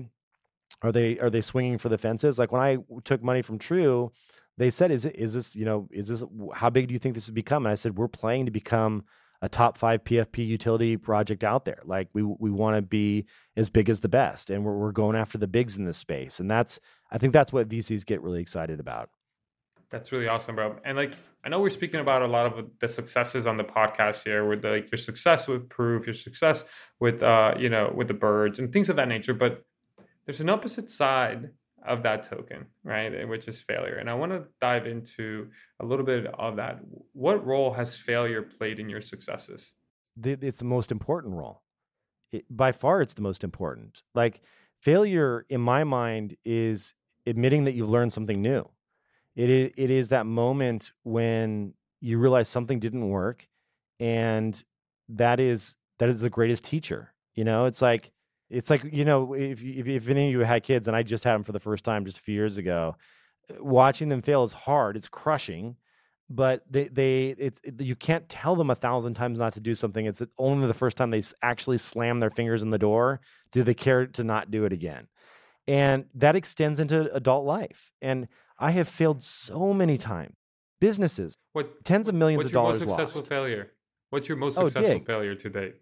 [0.82, 2.40] Are they are they swinging for the fences?
[2.40, 4.12] Like when I took money from True,
[4.60, 7.16] they said, "Is it is this you know is this how big do you think
[7.16, 9.06] this has become?" And I said, "We're playing to become
[9.42, 11.80] a top five PFP utility project out there.
[11.86, 15.16] Like we we want to be as big as the best, and we're we're going
[15.16, 16.40] after the bigs in this space.
[16.40, 16.80] And that's
[17.12, 19.10] I think that's what VCs get really excited about.
[19.90, 20.76] That's really awesome, bro.
[20.84, 24.24] And like I know we're speaking about a lot of the successes on the podcast
[24.24, 26.66] here, with the, like your success with Proof, your success
[27.00, 29.64] with uh you know with the birds and things of that nature, but
[30.26, 31.50] there's an opposite side
[31.88, 33.14] of that token, right?
[33.14, 33.96] Eh, which is failure.
[33.96, 36.80] And I want to dive into a little bit of that.
[37.14, 39.74] What role has failure played in your successes?
[40.22, 41.62] It's the most important role.
[42.32, 44.04] It, by far, it's the most important.
[44.14, 44.42] Like
[44.80, 46.94] failure, in my mind, is
[47.26, 48.70] admitting that you've learned something new.
[49.36, 53.48] It is, it is that moment when you realize something didn't work,
[54.00, 54.62] and
[55.08, 57.14] that is that is the greatest teacher.
[57.36, 58.12] You know, it's like
[58.50, 61.24] it's like you know if, if if any of you had kids and I just
[61.24, 62.96] had them for the first time just a few years ago,
[63.50, 64.98] uh, watching them fail is hard.
[64.98, 65.76] It's crushing,
[66.30, 69.76] but they they it's it, you can't tell them a thousand times not to do
[69.76, 70.06] something.
[70.06, 73.74] It's only the first time they actually slam their fingers in the door do they
[73.74, 75.08] care to not do it again,
[75.68, 77.92] and that extends into adult life.
[78.02, 80.36] And I have failed so many times.
[80.80, 82.80] Businesses, what tens of millions of dollars.
[82.80, 83.30] What's your most successful lost.
[83.30, 83.72] failure?
[84.12, 85.76] What's your most oh, successful oh, failure to date?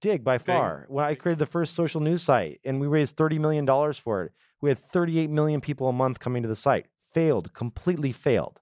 [0.00, 0.80] Digg by far.
[0.80, 0.90] Digg.
[0.90, 4.32] When I created the first social news site and we raised $30 million for it,
[4.60, 6.86] we had 38 million people a month coming to the site.
[7.12, 8.60] Failed, completely failed,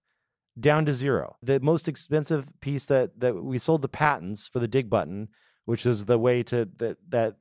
[0.59, 1.37] down to zero.
[1.42, 5.29] The most expensive piece that, that we sold the patents for the Digg button,
[5.64, 7.37] which is the way to that, that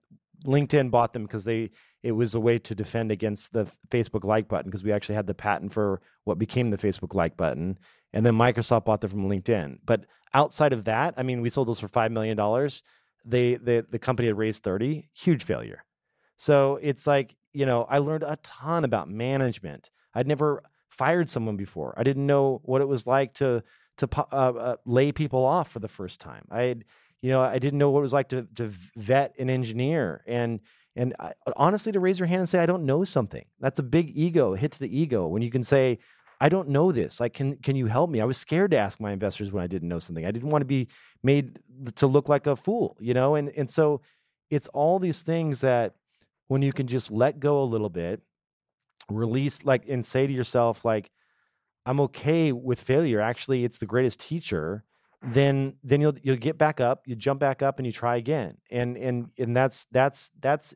[0.45, 1.71] LinkedIn bought them because they
[2.03, 5.25] it was a way to defend against the Facebook like button because we actually had
[5.25, 7.79] the patent for what became the Facebook like button.
[8.11, 9.79] And then Microsoft bought them from LinkedIn.
[9.85, 12.37] But outside of that, I mean, we sold those for $5 million
[13.25, 15.83] they the the company had raised 30 huge failure.
[16.37, 19.89] So it's like you know i learned a ton about management.
[20.13, 21.93] I'd never fired someone before.
[21.97, 23.63] I didn't know what it was like to
[23.97, 26.45] to uh, uh, lay people off for the first time.
[26.51, 26.75] I
[27.21, 30.59] you know i didn't know what it was like to to vet an engineer and
[30.95, 33.45] and I, honestly to raise your hand and say i don't know something.
[33.59, 35.99] That's a big ego hit to the ego when you can say
[36.41, 37.19] I don't know this.
[37.19, 38.21] Like, can can you help me?
[38.21, 40.25] I was scared to ask my investors when I didn't know something.
[40.25, 40.87] I didn't want to be
[41.23, 41.59] made
[41.95, 43.35] to look like a fool, you know.
[43.35, 44.01] And and so
[44.49, 45.95] it's all these things that
[46.47, 48.21] when you can just let go a little bit,
[49.09, 51.11] release, like, and say to yourself, like,
[51.85, 53.21] I'm okay with failure.
[53.21, 54.83] Actually, it's the greatest teacher.
[55.21, 58.57] then then you'll you'll get back up, you jump back up, and you try again.
[58.71, 60.73] And and and that's that's that's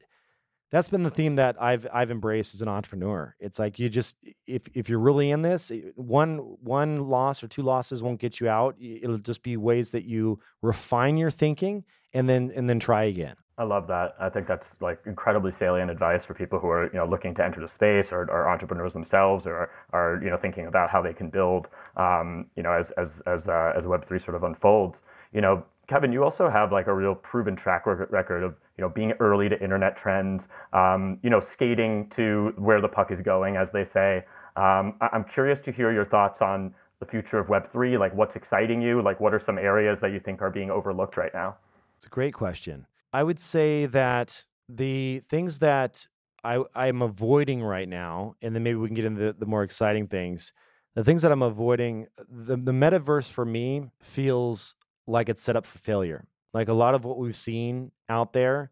[0.72, 3.36] that's been the theme that I've I've embraced as an entrepreneur.
[3.40, 7.62] It's like you just if if you're really in this, one one loss or two
[7.62, 8.76] losses won't get you out.
[8.80, 13.36] It'll just be ways that you refine your thinking and then and then try again.
[13.60, 14.14] I love that.
[14.20, 17.44] I think that's like incredibly salient advice for people who are you know looking to
[17.44, 21.14] enter the space or are entrepreneurs themselves or are you know thinking about how they
[21.14, 24.96] can build um, you know as as as uh, as Web three sort of unfolds.
[25.32, 28.90] You know, Kevin, you also have like a real proven track record of you know
[28.90, 30.42] being early to internet trends,
[30.74, 34.26] um, you know skating to where the puck is going, as they say.
[34.56, 37.98] Um, I'm curious to hear your thoughts on the future of Web three.
[37.98, 39.02] Like, what's exciting you?
[39.02, 41.56] Like, what are some areas that you think are being overlooked right now?
[41.96, 42.86] It's a great question.
[43.14, 46.08] I would say that the things that
[46.44, 49.64] I, I'm avoiding right now, and then maybe we can get into the, the more
[49.64, 50.54] exciting things.
[50.96, 54.76] The things that I'm avoiding, the, the metaverse for me feels
[55.08, 56.28] like it's set up for failure.
[56.54, 58.72] Like a lot of what we've seen out there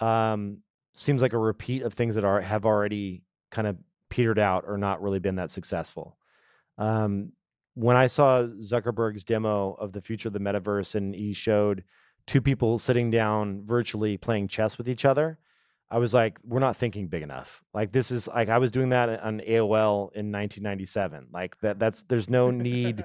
[0.00, 0.58] um,
[0.94, 3.76] seems like a repeat of things that are have already kind of
[4.08, 6.16] petered out or not really been that successful.
[6.78, 7.32] Um,
[7.74, 11.84] when I saw Zuckerberg's demo of the future of the metaverse and he showed
[12.26, 15.38] two people sitting down virtually playing chess with each other,
[15.92, 17.62] I was like, we're not thinking big enough.
[17.74, 21.26] Like this is like I was doing that on AOL in 1997.
[21.30, 23.04] Like that that's there's no need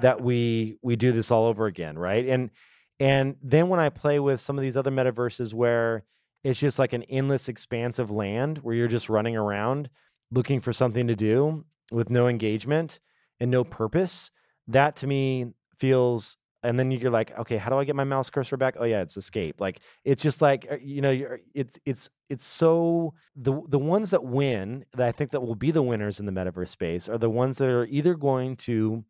[0.00, 2.26] that we we do this all over again, right?
[2.26, 2.50] And
[2.98, 6.04] and then when I play with some of these other metaverses where
[6.42, 9.90] it's just like an endless expansive land where you're just running around
[10.30, 12.98] looking for something to do with no engagement
[13.40, 13.74] and no mm-hmm.
[13.74, 14.30] purpose,
[14.66, 18.30] that to me feels and then you're like, okay, how do I get my mouse
[18.30, 18.76] cursor back?
[18.78, 19.60] Oh yeah, it's escape.
[19.60, 24.24] Like it's just like uh, you know, it's it's it's so the the ones that
[24.24, 27.30] win that I think that will be the winners in the metaverse space are the
[27.30, 29.04] ones that are either going to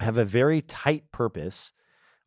[0.00, 1.72] have a very tight purpose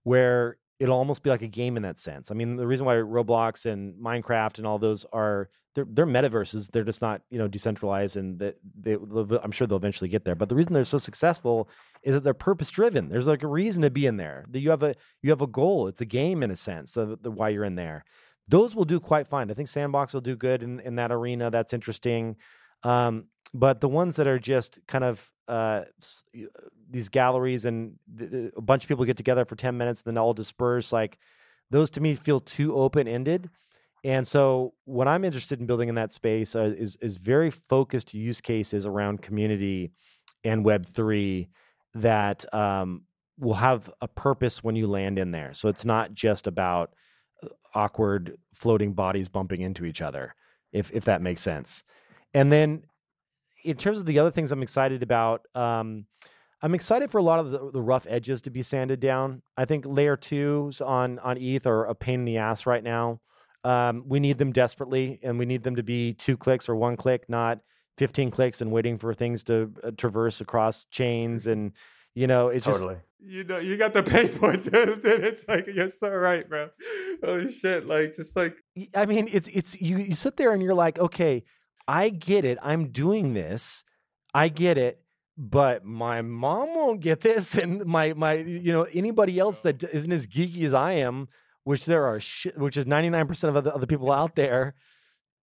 [0.03, 2.31] where it'll almost be like a game in that sense.
[2.31, 6.71] I mean, the reason why Roblox and Minecraft and all those are they're, they're metaverses.
[6.71, 8.93] They're just not you know decentralized, and that they,
[9.43, 10.33] I'm sure they'll eventually get there.
[10.33, 11.69] But the reason they're so successful
[12.01, 13.09] is that they're purpose driven.
[13.09, 14.45] There's like a reason to be in there.
[14.49, 15.87] That you have a you have a goal.
[15.87, 16.93] It's a game in a sense.
[16.93, 18.05] The, the why you're in there.
[18.47, 19.51] Those will do quite fine.
[19.51, 21.51] I think Sandbox will do good in, in that arena.
[21.51, 22.37] That's interesting.
[22.81, 25.83] Um, but the ones that are just kind of uh,
[26.89, 30.21] these galleries and th- a bunch of people get together for 10 minutes and then
[30.21, 31.17] all disperse like
[31.69, 33.49] those to me feel too open ended
[34.07, 38.13] and so, what I'm interested in building in that space uh, is is very focused
[38.13, 39.91] use cases around community
[40.45, 41.49] and Web three
[41.93, 43.01] that um,
[43.37, 45.53] will have a purpose when you land in there.
[45.53, 46.93] So it's not just about
[47.43, 50.35] uh, awkward floating bodies bumping into each other,
[50.71, 51.83] if if that makes sense.
[52.33, 52.83] And then,
[53.65, 55.41] in terms of the other things I'm excited about.
[55.53, 56.05] Um,
[56.59, 59.43] I'm excited for a lot of the, the, rough edges to be sanded down.
[59.55, 63.19] I think layer twos on on ETH are a pain in the ass right now.
[63.67, 66.95] Um, we need them desperately, and we need them to be two clicks or one
[66.95, 67.59] click, not
[67.97, 71.47] 15 clicks and waiting for things to uh, traverse across chains.
[71.47, 71.73] And,
[72.15, 72.95] you know, it's totally.
[72.95, 73.05] just.
[73.19, 74.67] You know, you got the pain points.
[74.73, 76.69] And it's like, you're so right, bro.
[77.21, 77.85] Holy shit.
[77.85, 78.55] Like, just like.
[78.95, 81.43] I mean, it's, it's, you, you sit there and you're like, okay,
[81.89, 82.57] I get it.
[82.61, 83.83] I'm doing this.
[84.33, 85.01] I get it
[85.39, 90.11] but my mom won't get this and my my you know anybody else that isn't
[90.11, 91.27] as geeky as i am
[91.67, 92.21] which there are
[92.55, 94.73] which is 99% of other, other people out there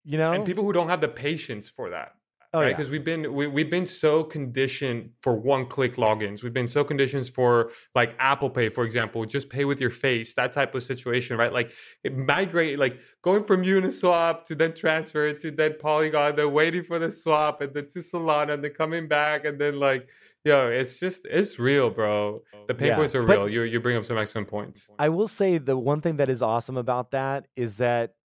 [0.05, 0.31] you know?
[0.31, 2.13] and people who don't have the patience for that
[2.53, 2.75] oh, right yeah.
[2.75, 6.83] because we've been we, we've been so conditioned for one click logins we've been so
[6.83, 10.83] conditioned for like apple pay for example just pay with your face that type of
[10.83, 11.71] situation right like
[12.03, 16.99] it migrate like going from uniswap to then transfer to then polygon then waiting for
[16.99, 20.07] the swap and then to solana and then coming back and then like
[20.45, 22.41] Yo, it's just it's real, bro.
[22.67, 23.47] The pain yeah, points are real.
[23.47, 24.89] You you bring up some excellent points.
[24.99, 28.15] I will say the one thing that is awesome about that is that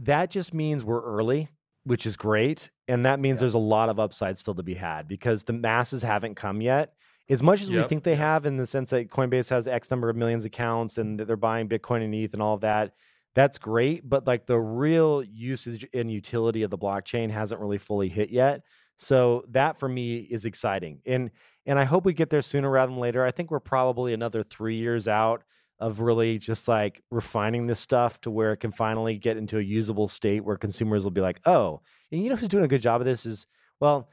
[0.00, 1.48] that just means we're early,
[1.84, 3.40] which is great, and that means yeah.
[3.40, 6.92] there's a lot of upside still to be had because the masses haven't come yet.
[7.28, 7.82] As much as yep.
[7.82, 10.48] we think they have, in the sense that Coinbase has X number of millions of
[10.48, 12.92] accounts and that they're buying Bitcoin and ETH and all of that,
[13.34, 14.08] that's great.
[14.08, 18.62] But like the real usage and utility of the blockchain hasn't really fully hit yet.
[18.96, 21.00] So that for me is exciting.
[21.04, 21.30] And
[21.66, 23.24] and I hope we get there sooner rather than later.
[23.24, 25.42] I think we're probably another 3 years out
[25.78, 29.62] of really just like refining this stuff to where it can finally get into a
[29.62, 32.82] usable state where consumers will be like, "Oh, and you know who's doing a good
[32.82, 33.46] job of this is
[33.80, 34.08] well,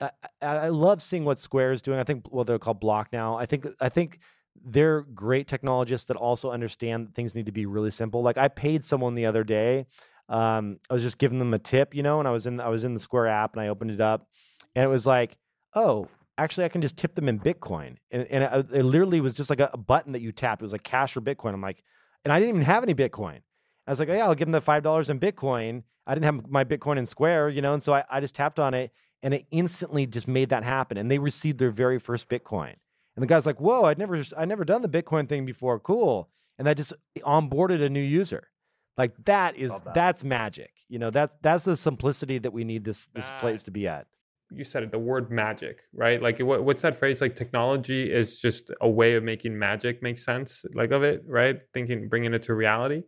[0.00, 0.10] I,
[0.40, 1.98] I love seeing what Square is doing.
[1.98, 3.36] I think well they're called Block now.
[3.36, 4.18] I think I think
[4.64, 8.22] they're great technologists that also understand that things need to be really simple.
[8.22, 9.86] Like I paid someone the other day
[10.28, 12.68] um, I was just giving them a tip, you know, and I was in I
[12.68, 14.26] was in the Square app and I opened it up,
[14.74, 15.36] and it was like,
[15.74, 16.08] oh,
[16.42, 19.50] actually I can just tip them in Bitcoin, and and it, it literally was just
[19.50, 20.62] like a, a button that you tapped.
[20.62, 21.54] It was like cash or Bitcoin.
[21.54, 21.82] I'm like,
[22.24, 23.40] and I didn't even have any Bitcoin.
[23.86, 25.82] I was like, oh, yeah, I'll give them the five dollars in Bitcoin.
[26.06, 28.58] I didn't have my Bitcoin in Square, you know, and so I, I just tapped
[28.58, 32.28] on it, and it instantly just made that happen, and they received their very first
[32.28, 32.74] Bitcoin.
[33.14, 35.78] And the guy's like, whoa, I'd never I'd never done the Bitcoin thing before.
[35.78, 36.28] Cool,
[36.58, 38.48] and that just onboarded a new user.
[38.96, 39.94] Like that is that.
[39.94, 40.72] that's magic.
[40.88, 43.86] You know, that's that's the simplicity that we need this this That- place to be
[43.88, 44.06] at.
[44.54, 48.40] You said it the word magic right like what, what's that phrase like technology is
[48.40, 52.42] just a way of making magic make sense like of it right thinking bringing it
[52.42, 53.02] to reality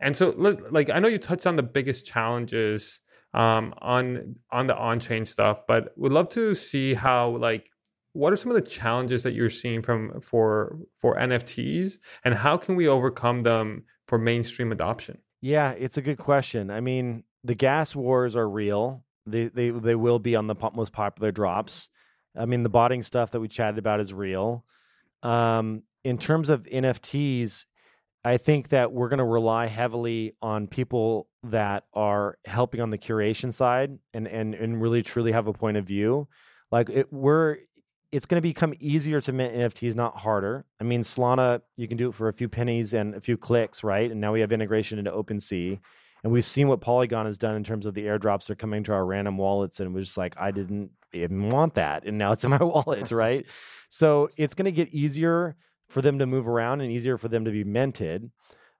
[0.00, 3.00] and so like i know you touched on the biggest challenges
[3.34, 7.68] um, on on the on-chain stuff but would love to see how like
[8.12, 12.56] what are some of the challenges that you're seeing from for for nfts and how
[12.56, 16.70] can we overcome them for mainstream adoption Yeah, it's a good question.
[16.70, 19.03] I mean, the gas wars are real.
[19.26, 21.88] They they they will be on the most popular drops.
[22.36, 24.64] I mean, the botting stuff that we chatted about is real.
[25.22, 27.64] Um, in terms of NFTs,
[28.24, 32.98] I think that we're going to rely heavily on people that are helping on the
[32.98, 36.28] curation side and and and really truly have a point of view.
[36.72, 37.58] Like it, we're
[38.14, 40.64] it's going to become easier to mint NFTs, not harder.
[40.80, 43.82] I mean, Solana, you can do it for a few pennies and a few clicks,
[43.82, 44.08] right?
[44.08, 45.80] And now we have integration into OpenSea.
[46.24, 48.92] And we've seen what Polygon has done in terms of the airdrops are coming to
[48.94, 49.78] our random wallets.
[49.78, 52.06] And we're just like, I didn't even want that.
[52.06, 53.44] And now it's in my wallet, right?
[53.90, 55.54] So it's going to get easier
[55.90, 58.30] for them to move around and easier for them to be minted,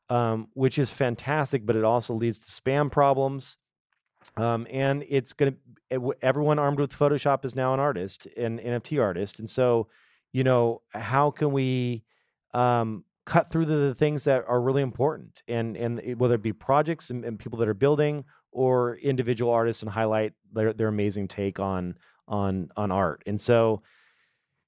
[0.08, 1.66] um, which is fantastic.
[1.66, 3.58] But it also leads to spam problems.
[4.38, 5.54] Um, and it's going
[5.90, 9.38] to, everyone armed with Photoshop is now an artist, an NFT artist.
[9.38, 9.88] And so,
[10.32, 12.04] you know, how can we
[12.54, 15.42] um, cut through the, the things that are really important?
[15.48, 19.52] And, and it- whether it be projects and, and people that are building or individual
[19.52, 21.96] artists and highlight their, their amazing take on,
[22.28, 23.22] on, on art.
[23.26, 23.82] And so,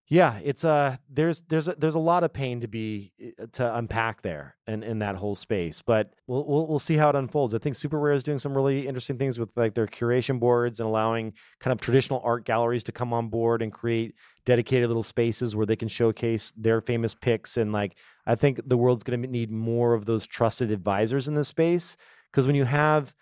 [0.08, 3.76] yeah, it's uh there's there's a, there's a lot of pain to be uh, to
[3.76, 7.54] unpack there in, in that whole space, but we'll, we'll we'll see how it unfolds.
[7.54, 10.88] I think SuperRare is doing some really interesting things with like their curation boards and
[10.88, 14.14] allowing kind of traditional art galleries to come on board and create
[14.46, 17.58] dedicated little spaces where they can showcase their famous picks.
[17.58, 21.34] And like I think the world's going to need more of those trusted advisors in
[21.34, 21.96] this space.
[22.32, 23.14] Because when you have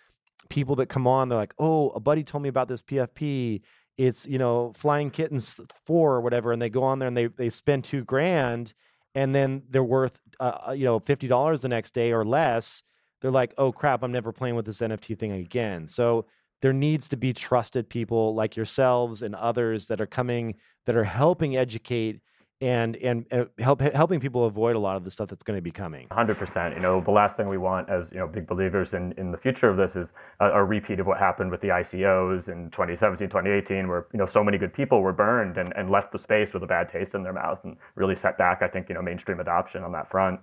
[0.49, 3.61] people that come on they're like, "Oh, a buddy told me about this PFP
[3.97, 6.51] it's you know flying kittens four or whatever.
[6.51, 8.73] And they go on there and they they spend two grand
[9.13, 12.83] and then they're worth uh, you know fifty dollars the next day or less.
[13.21, 15.87] They're like oh crap i'm never playing with this nft thing again.
[15.87, 16.25] So
[16.61, 21.03] there needs to be trusted people like yourselves and others that are coming that are
[21.03, 22.21] helping educate
[22.61, 25.61] and and uh, help helping people avoid a lot of the stuff that's going to
[25.61, 26.73] be coming 100%.
[26.73, 29.37] You know, the last thing we want as, you know, big believers in, in the
[29.37, 30.07] future of this is
[30.39, 34.27] a, a repeat of what happened with the ICOs in 2017, 2018, where, you know,
[34.33, 37.13] so many good people were burned and, and left the space with a bad taste
[37.13, 40.09] in their mouth and really set back, I think, you know, mainstream adoption on that
[40.09, 40.39] front.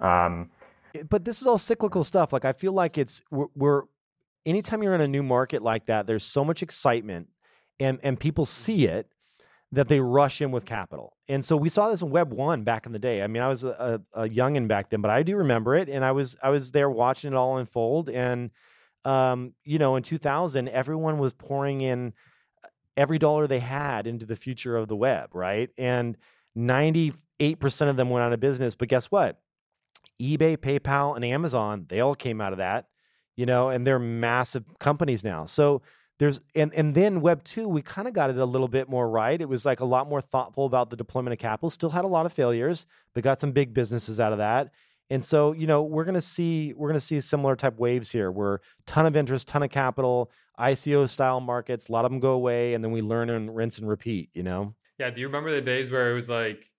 [0.00, 0.50] Um,
[1.08, 2.32] but this is all cyclical stuff.
[2.32, 3.82] Like I feel like it's we're, we're
[4.46, 7.28] anytime you're in a new market like that, there's so much excitement,
[7.78, 9.08] and and people see it
[9.72, 11.16] that they rush in with capital.
[11.28, 13.22] And so we saw this in Web One back in the day.
[13.22, 15.88] I mean, I was a, a, a youngin back then, but I do remember it,
[15.88, 18.08] and I was I was there watching it all unfold.
[18.08, 18.50] And
[19.04, 22.12] um, you know, in 2000, everyone was pouring in
[22.96, 25.70] every dollar they had into the future of the web, right?
[25.78, 26.16] And
[26.56, 27.14] 98%
[27.88, 28.74] of them went out of business.
[28.74, 29.40] But guess what?
[30.20, 32.86] eBay, PayPal, and Amazon, they all came out of that,
[33.40, 35.46] you know, and they're massive companies now.
[35.46, 35.80] So
[36.18, 39.08] there's and and then Web 2, we kind of got it a little bit more
[39.08, 39.40] right.
[39.40, 41.70] It was like a lot more thoughtful about the deployment of capital.
[41.70, 42.84] Still had a lot of failures,
[43.14, 44.72] but got some big businesses out of that.
[45.08, 48.60] And so, you know, we're gonna see we're gonna see similar type waves here where
[48.84, 52.74] ton of interest, ton of capital, ICO style markets, a lot of them go away,
[52.74, 54.74] and then we learn and rinse and repeat, you know?
[54.98, 55.08] Yeah.
[55.08, 56.70] Do you remember the days where it was like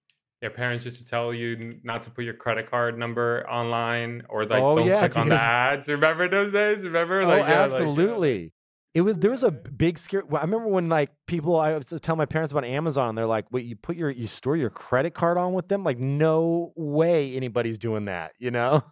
[0.42, 4.46] your parents used to tell you not to put your credit card number online or
[4.46, 5.88] like Oh, don't yeah, click on the ads?
[5.88, 6.84] Remember those days?
[6.84, 7.22] Remember?
[7.22, 7.76] oh, Like, yeah, like, yeah.
[7.78, 8.54] absolutely.
[8.94, 10.24] it was there was a big scare.
[10.26, 13.26] well, I remember when like people I would tell my parents about Amazon, and they're
[13.26, 15.84] like, "Wait, you put your you store your credit card on with them?
[15.84, 18.84] Like, no way anybody's doing that." You know?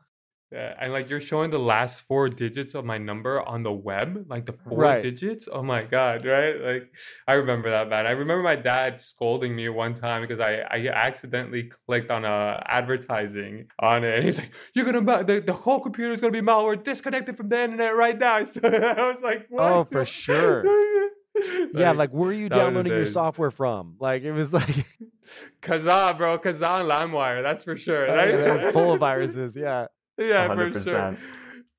[0.51, 4.25] Yeah, and like you're showing the last four digits of my number on the web,
[4.29, 5.03] like the four Right.
[5.03, 5.47] digits.
[5.51, 6.59] Oh my god, right?
[6.59, 6.91] Like
[7.27, 8.07] I remember that, man.
[8.07, 12.63] I remember my dad scolding me one time because I I accidentally clicked on a
[12.65, 16.41] advertising on it, and he's like, "You're gonna the the whole computer is gonna be
[16.41, 20.65] malware, disconnected from the internet right now." I was like, oh, "What?" Oh, for sure.
[21.75, 23.97] yeah, like where are you that was the downloading your software from?
[23.99, 24.85] Like it was like
[25.61, 27.43] Kazaa, bro, Kazaa and LimeWire.
[27.43, 28.09] That's for sure.
[28.09, 28.29] oh, right?
[28.29, 29.55] yeah, that was full of viruses.
[29.55, 29.87] Yeah,
[30.19, 30.83] yeah, for 100%.
[30.83, 31.17] sure.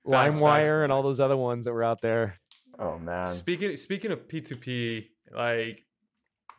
[0.07, 2.39] LimeWire and all those other ones that were out there.
[2.79, 3.27] Oh man.
[3.29, 5.85] Speaking speaking of P2P, like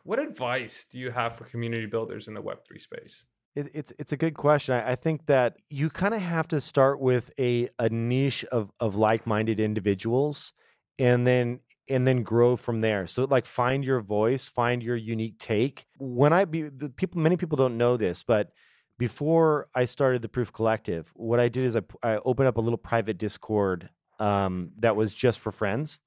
[0.04, 3.24] What advice do you have for community builders in the Web3 space?
[3.54, 4.74] It, it's it's a good question.
[4.74, 8.70] I, I think that you kind of have to start with a a niche of
[8.80, 10.52] of like minded individuals,
[10.98, 13.06] and then and then grow from there.
[13.06, 15.84] So like find your voice, find your unique take.
[15.98, 18.52] When I be the people, many people don't know this, but
[18.98, 22.60] before I started the Proof Collective, what I did is I I opened up a
[22.60, 25.98] little private Discord um, that was just for friends.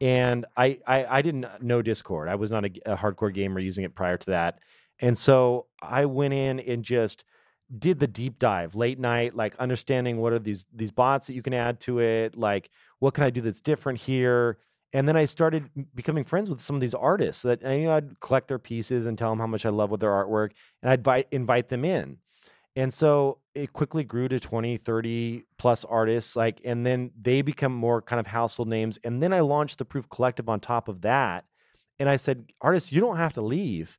[0.00, 2.28] And I, I, I didn't know Discord.
[2.28, 4.60] I was not a, a hardcore gamer using it prior to that.
[4.98, 7.24] And so I went in and just
[7.78, 11.42] did the deep dive late night, like understanding what are these these bots that you
[11.42, 14.58] can add to it, like what can I do that's different here.
[14.92, 18.18] And then I started becoming friends with some of these artists that you know, I'd
[18.20, 20.50] collect their pieces and tell them how much I love with their artwork,
[20.82, 22.18] and I'd invite invite them in.
[22.76, 27.74] And so it quickly grew to 20, 30 plus artists, like, and then they become
[27.74, 28.98] more kind of household names.
[29.02, 31.44] And then I launched the Proof Collective on top of that.
[31.98, 33.98] And I said, artists, you don't have to leave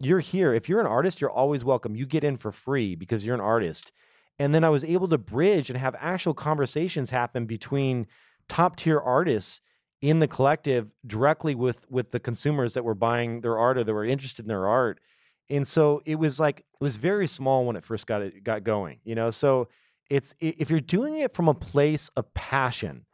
[0.00, 0.54] you're here.
[0.54, 1.94] If you're an artist, you're always welcome.
[1.94, 3.92] You get in for free because you're an artist.
[4.38, 8.06] And then I was able to bridge and have actual conversations happen between
[8.48, 9.60] top tier artists
[10.02, 13.92] in the collective directly with with the consumers that were buying their art or that
[13.92, 15.00] were interested in their art.
[15.48, 18.64] And so it was like it was very small when it first got it got
[18.64, 19.30] going, you know.
[19.30, 19.68] So
[20.08, 23.04] it's if you're doing it from a place of passion,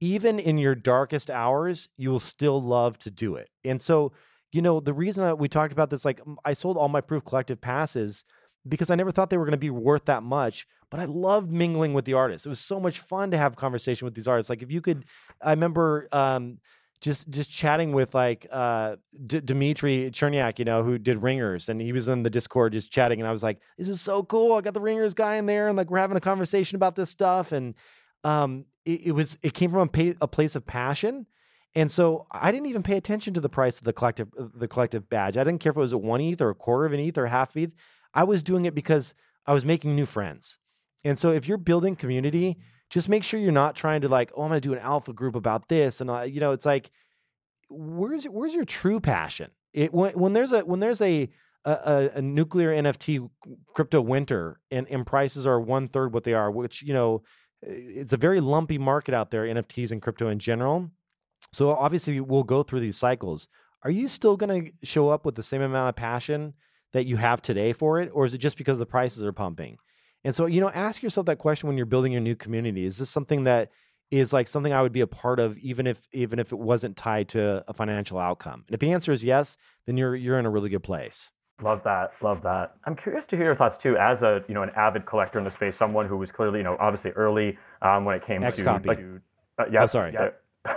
[0.00, 3.50] even in your darkest hours, you will still love to do it.
[3.64, 4.12] And so
[4.52, 7.24] you know, the reason that we talked about this, like I sold all my Proof
[7.24, 8.24] Collective passes
[8.68, 10.66] because I never thought they were going to be worth that much.
[10.90, 12.46] But I loved mingling with the artists.
[12.46, 14.50] It was so much fun to have conversation with these artists.
[14.50, 15.04] Like if you could,
[15.40, 16.58] I remember um,
[17.00, 18.96] just just chatting with like uh,
[19.26, 22.90] D- Dmitri Cherniak, you know, who did Ringers, and he was in the Discord just
[22.90, 24.54] chatting, and I was like, "This is so cool!
[24.54, 27.08] I got the Ringers guy in there, and like we're having a conversation about this
[27.08, 27.74] stuff." And
[28.24, 31.26] um, it, it was it came from a, a place of passion
[31.74, 35.08] and so I didn't even pay attention to the price of the collective the collective
[35.08, 35.36] badge.
[35.36, 37.16] I didn't care if it was a one ETH or a quarter of an ETH
[37.16, 37.72] or half ETH.
[38.14, 39.14] I was doing it because
[39.46, 40.58] I was making new friends.
[41.04, 42.58] And so if you're building community,
[42.90, 45.12] just make sure you're not trying to like, oh, I'm going to do an alpha
[45.12, 46.90] group about this, and uh, you know, it's like,
[47.68, 49.50] where's where's your true passion?
[49.72, 51.30] It when when there's a when there's a
[51.64, 53.28] a, a nuclear NFT
[53.74, 57.22] crypto winter and, and prices are one third what they are, which you know,
[57.62, 60.90] it's a very lumpy market out there, NFTs and crypto in general
[61.52, 63.48] so obviously, we'll go through these cycles.
[63.82, 66.54] Are you still going to show up with the same amount of passion
[66.92, 69.78] that you have today for it, or is it just because the prices are pumping?
[70.24, 72.84] And so, you know, ask yourself that question when you're building your new community.
[72.84, 73.70] Is this something that
[74.10, 76.96] is like something I would be a part of, even if even if it wasn't
[76.96, 78.64] tied to a financial outcome?
[78.66, 81.30] And if the answer is yes, then you're you're in a really good place.
[81.62, 82.12] Love that.
[82.22, 82.76] Love that.
[82.84, 85.44] I'm curious to hear your thoughts too, as a you know an avid collector in
[85.44, 88.58] the space, someone who was clearly you know obviously early um, when it came X
[88.58, 88.88] to copy.
[88.88, 88.98] like,
[89.58, 90.12] uh, yeah, oh, sorry.
[90.12, 90.30] Yeah,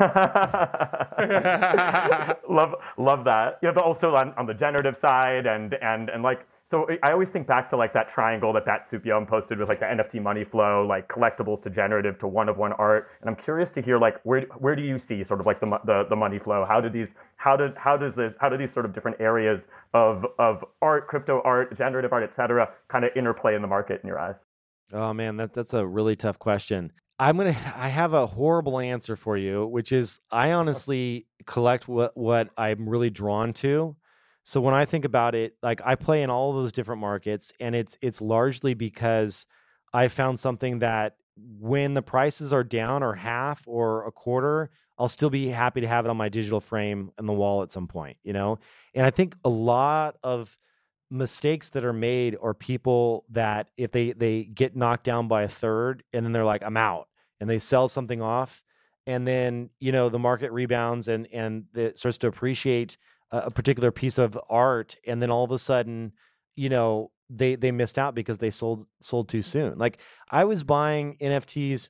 [2.50, 3.60] love love that.
[3.62, 7.28] Yeah, but also on, on the generative side and and and like so I always
[7.32, 10.44] think back to like that triangle that that Supyom posted with like the NFT money
[10.50, 13.10] flow, like collectibles to generative to one of one art.
[13.22, 15.68] And I'm curious to hear like where where do you see sort of like the
[15.86, 16.66] the, the money flow?
[16.68, 19.60] How do these how did how does this how do these sort of different areas
[19.94, 24.02] of of art, crypto art, generative art, et cetera, kind of interplay in the market
[24.02, 24.36] in your eyes?
[24.92, 26.92] Oh man, that that's a really tough question.
[27.20, 27.50] I'm gonna.
[27.76, 32.88] I have a horrible answer for you, which is I honestly collect what what I'm
[32.88, 33.96] really drawn to.
[34.46, 37.76] So when I think about it, like I play in all those different markets, and
[37.76, 39.46] it's it's largely because
[39.94, 45.10] I found something that when the prices are down or half or a quarter, I'll
[45.10, 47.88] still be happy to have it on my digital frame in the wall at some
[47.88, 48.60] point, you know.
[48.94, 50.58] And I think a lot of
[51.14, 55.48] mistakes that are made are people that if they they get knocked down by a
[55.48, 57.08] third and then they're like i'm out
[57.40, 58.64] and they sell something off
[59.06, 62.98] and then you know the market rebounds and and it starts to appreciate
[63.30, 66.12] a particular piece of art and then all of a sudden
[66.56, 69.78] you know they they missed out because they sold sold too soon.
[69.78, 70.00] Like
[70.32, 71.90] i was buying nfts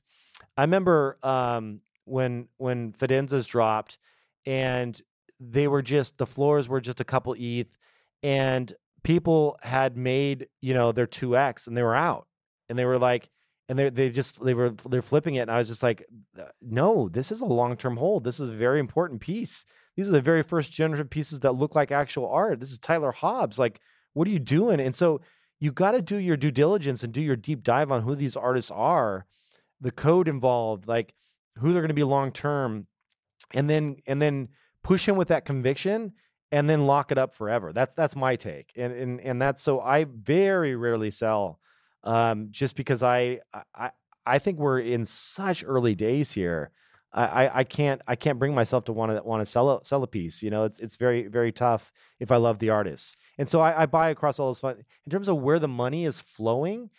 [0.58, 3.96] i remember um when when fidenzas dropped
[4.44, 5.00] and
[5.40, 7.78] they were just the floors were just a couple eth
[8.22, 12.26] and people had made you know their 2x and they were out
[12.68, 13.30] and they were like
[13.68, 16.04] and they they just they were they're flipping it and i was just like
[16.60, 18.24] no this is a long-term hold.
[18.24, 19.64] This is a very important piece.
[19.96, 22.58] These are the very first generative pieces that look like actual art.
[22.58, 23.80] This is tyler hobbs like
[24.14, 24.80] what are you doing?
[24.80, 25.20] And so
[25.58, 28.36] you got to do your due diligence and do your deep dive on who these
[28.36, 29.26] artists are
[29.80, 31.14] the code involved like
[31.56, 32.86] who they're going to be long term
[33.52, 34.48] and then and then
[34.82, 36.12] push in with that conviction
[36.54, 37.72] and then lock it up forever.
[37.72, 41.58] That's that's my take, and and and that's so I very rarely sell,
[42.04, 43.40] um, just because I
[43.74, 43.90] I
[44.24, 46.70] I think we're in such early days here.
[47.16, 50.02] I, I can't I can't bring myself to want to want to sell a sell
[50.02, 50.42] a piece.
[50.42, 53.16] You know, it's it's very very tough if I love the artist.
[53.38, 56.04] And so I, I buy across all those fun in terms of where the money
[56.04, 56.90] is flowing.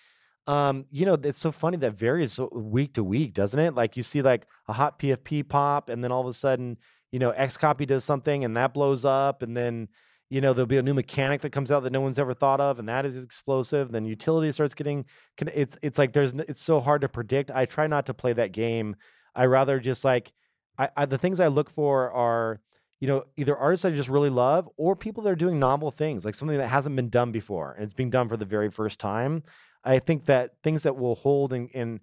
[0.48, 3.74] Um, you know, it's so funny that varies week to week, doesn't it?
[3.74, 6.78] Like you see like a hot PFP pop, and then all of a sudden,
[7.16, 9.88] you know, XCOPY does something and that blows up, and then
[10.30, 12.60] you know there'll be a new mechanic that comes out that no one's ever thought
[12.60, 15.06] of and that is explosive then utility starts getting
[15.40, 18.52] it's it's like there's it's so hard to predict i try not to play that
[18.52, 18.96] game
[19.36, 20.32] I rather just like
[20.78, 22.62] I, I, the things I look for are
[23.00, 26.26] you know either artists I just really love or people that are doing novel things
[26.26, 29.00] like something that hasn't been done before and it's being done for the very first
[29.00, 29.44] time.
[29.84, 32.00] I think that things that will hold and, and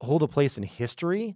[0.00, 1.34] hold a place in history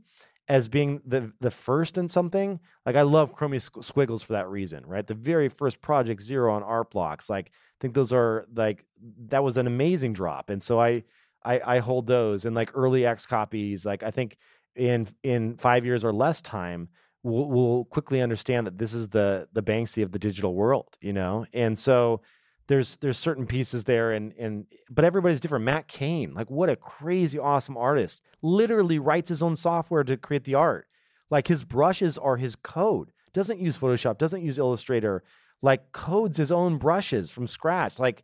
[0.49, 2.61] as being the the first in something.
[2.87, 5.07] Like I love Chromie Squiggles for that reason, right?
[5.07, 7.29] The very first Project Zero on Art Blocks.
[7.29, 8.85] Like I think those are like
[9.29, 11.05] that was an amazing drop, and so I
[11.45, 13.85] I, I hold those and like early X copies.
[13.85, 14.39] Like I think
[14.75, 16.89] in in five years or less time
[17.23, 21.13] we'll, we'll quickly understand that this is the the banksy of the digital world you
[21.13, 22.21] know and so
[22.69, 25.65] there's there's certain pieces there and and but everybody's different.
[25.65, 28.21] Matt kane like what a crazy awesome artist.
[28.43, 30.87] Literally writes his own software to create the art.
[31.31, 33.11] Like his brushes are his code.
[33.33, 35.25] Doesn't use photoshop doesn't use illustrator.
[35.63, 37.99] Like codes his own brushes from scratch.
[37.99, 38.23] Like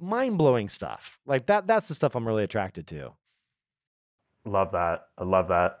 [0.00, 1.18] mind-blowing stuff.
[1.26, 3.12] Like that that's the stuff i'm really attracted to.
[4.44, 5.08] Love that.
[5.18, 5.80] I love that.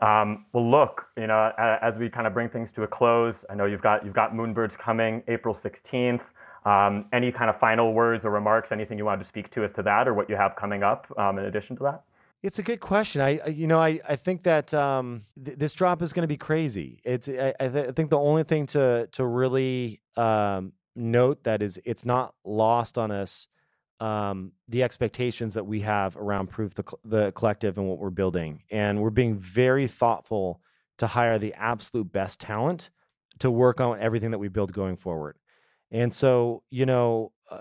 [0.00, 3.54] Um, well, look, you know, as we kind of bring things to a close, I
[3.54, 6.20] know you've got you've got Moonbirds coming April 16th.
[6.64, 8.68] Um, any kind of final words or remarks?
[8.70, 11.06] Anything you wanted to speak to as to that, or what you have coming up
[11.18, 12.04] um, in addition to that?
[12.42, 13.20] It's a good question.
[13.20, 16.36] I, you know, I, I think that um, th- this drop is going to be
[16.36, 17.00] crazy.
[17.04, 21.62] It's, I, I, th- I, think the only thing to to really um, note that
[21.62, 23.48] is it's not lost on us
[24.00, 28.62] um, the expectations that we have around Proof the, the collective and what we're building.
[28.70, 30.60] And we're being very thoughtful
[30.98, 32.90] to hire the absolute best talent
[33.40, 35.36] to work on everything that we build going forward.
[35.90, 37.60] And so, you know, uh,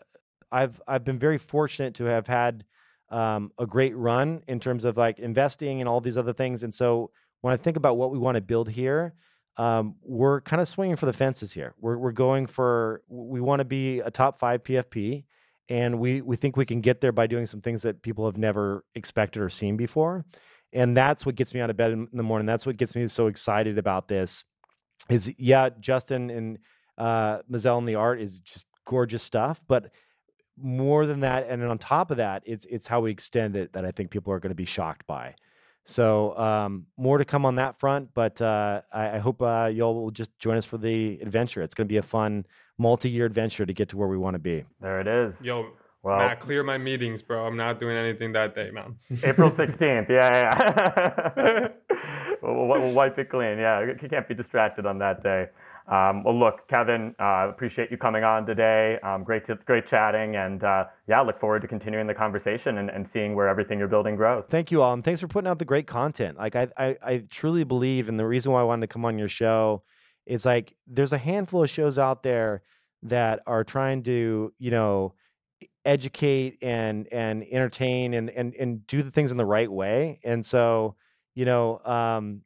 [0.51, 2.65] I've I've been very fortunate to have had
[3.09, 6.63] um, a great run in terms of like investing and all these other things.
[6.63, 7.11] And so,
[7.41, 9.13] when I think about what we want to build here,
[9.57, 11.73] um, we're kind of swinging for the fences here.
[11.79, 15.23] We're we're going for we want to be a top five PFP
[15.69, 18.37] and we we think we can get there by doing some things that people have
[18.37, 20.25] never expected or seen before
[20.73, 23.07] and that's what gets me out of bed in the morning that's what gets me
[23.07, 24.43] so excited about this
[25.09, 26.57] is yeah justin and
[26.97, 29.91] uh Mezzell and the art is just gorgeous stuff but
[30.59, 33.85] more than that and on top of that it's it's how we extend it that
[33.85, 35.35] i think people are going to be shocked by
[35.85, 39.95] so um, more to come on that front but uh, I, I, hope uh, y'all
[39.95, 42.45] will just join us for the adventure it's going to be a fun
[42.77, 44.63] multi-year adventure to get to where we want to be.
[44.81, 45.33] There it is.
[45.41, 45.71] Yo,
[46.03, 47.45] well, Matt, clear my meetings, bro.
[47.45, 48.95] I'm not doing anything that day, man.
[49.23, 50.09] April 16th.
[50.09, 51.67] Yeah, yeah.
[52.41, 53.57] we'll, we'll, wipe it clean.
[53.57, 55.47] Yeah, you can't be distracted on that day.
[55.87, 58.97] Um, well, look, Kevin, uh, appreciate you coming on today.
[59.03, 62.89] Um, great, to, great chatting, and uh, yeah, look forward to continuing the conversation and,
[62.89, 64.43] and seeing where everything you're building grows.
[64.49, 66.37] Thank you all, and thanks for putting out the great content.
[66.37, 69.17] Like I, I, I truly believe, and the reason why I wanted to come on
[69.17, 69.83] your show
[70.25, 72.63] is like there's a handful of shows out there
[73.03, 75.13] that are trying to, you know,
[75.85, 80.19] educate and and entertain and and and do the things in the right way.
[80.25, 80.95] And so,
[81.33, 82.41] you know, um,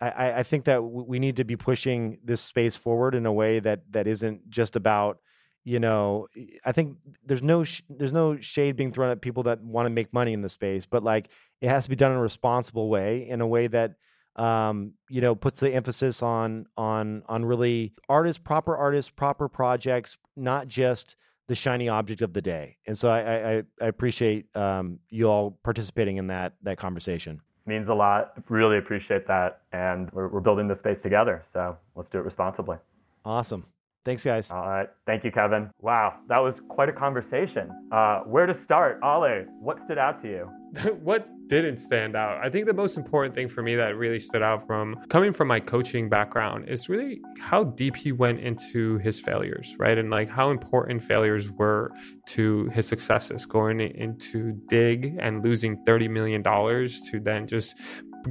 [0.00, 3.58] I, I think that we need to be pushing this space forward in a way
[3.60, 5.18] that that isn't just about
[5.64, 6.28] you know
[6.64, 9.90] i think there's no sh- there's no shade being thrown at people that want to
[9.90, 11.30] make money in the space but like
[11.60, 13.96] it has to be done in a responsible way in a way that
[14.38, 20.16] um, you know, puts the emphasis on on on really artists, proper artists, proper projects,
[20.36, 21.16] not just
[21.48, 22.76] the shiny object of the day.
[22.86, 27.40] And so I I, I appreciate um, you all participating in that that conversation.
[27.68, 28.32] Means a lot.
[28.48, 31.44] Really appreciate that, and we're we're building this space together.
[31.52, 32.78] So let's do it responsibly.
[33.26, 33.66] Awesome.
[34.06, 34.50] Thanks, guys.
[34.50, 34.88] All right.
[35.04, 35.68] Thank you, Kevin.
[35.82, 37.70] Wow, that was quite a conversation.
[37.92, 39.00] Uh, where to start?
[39.04, 40.50] Ale, what stood out to you?
[41.02, 42.44] what didn't stand out?
[42.44, 45.48] I think the most important thing for me that really stood out from coming from
[45.48, 49.98] my coaching background is really how deep he went into his failures, right?
[49.98, 51.92] And like how important failures were
[52.28, 57.76] to his successes, going into Digg and losing $30 million to then just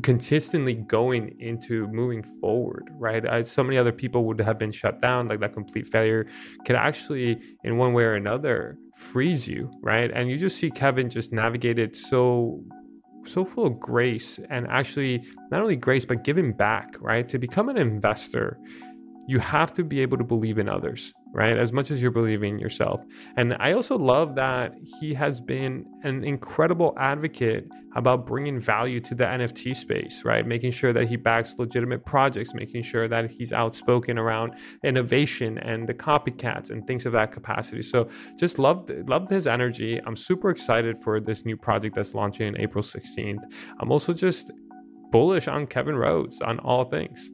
[0.03, 3.45] consistently going into moving forward, right?
[3.45, 6.28] So many other people would have been shut down, like that complete failure
[6.65, 10.11] can actually, in one way or another, freeze you, right?
[10.13, 12.63] And you just see Kevin just navigate it so
[13.28, 17.28] so full of grace and actually not only grace but giving back right?
[17.30, 18.59] To become an investor
[19.28, 21.57] you have to be able to believe in others, right?
[21.57, 23.03] As much as you're believing in yourself.
[23.36, 27.67] And I also love that he has been an incredible advocate
[27.97, 30.47] about bringing value to the NFT space, right?
[30.47, 34.53] Making sure that he backs legitimate projects, making sure that he's outspoken around
[34.84, 37.82] innovation and the copycats and things of that capacity.
[37.82, 38.07] So
[38.38, 39.99] just loved loved his energy.
[40.05, 43.41] I'm super excited for this new project that's launching in April 16th.
[43.80, 44.51] I'm also just
[45.11, 47.32] bullish on Kevin Rose on all things.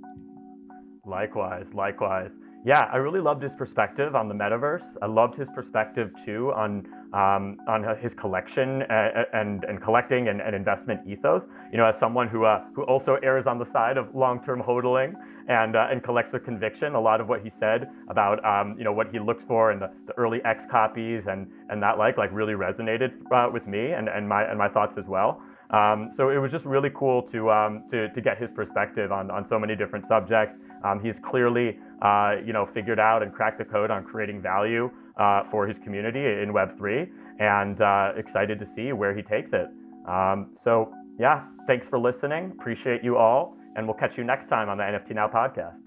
[1.05, 2.31] Likewise, likewise.
[2.65, 4.83] Yeah, I really loved his perspective on the metaverse.
[5.01, 10.39] I loved his perspective too on um, on his collection and and, and collecting and,
[10.39, 11.41] and, investment ethos.
[11.73, 15.11] You know, as someone who uh, who also errs on the side of long-term hodling
[15.49, 18.85] and uh, and collects with conviction, a lot of what he said about um, you
[18.85, 22.17] know what he looks for in the, the early X copies and and that like
[22.17, 25.41] like really resonated uh, with me and, and my and my thoughts as well.
[25.73, 29.31] Um, so it was just really cool to, um, to, to get his perspective on,
[29.31, 30.53] on so many different subjects.
[30.83, 34.89] Um, he's clearly, uh, you know, figured out and cracked the code on creating value
[35.19, 37.07] uh, for his community in Web3,
[37.39, 39.67] and uh, excited to see where he takes it.
[40.07, 42.51] Um, so yeah, thanks for listening.
[42.59, 45.82] Appreciate you all, and we'll catch you next time on the NFT Now podcast.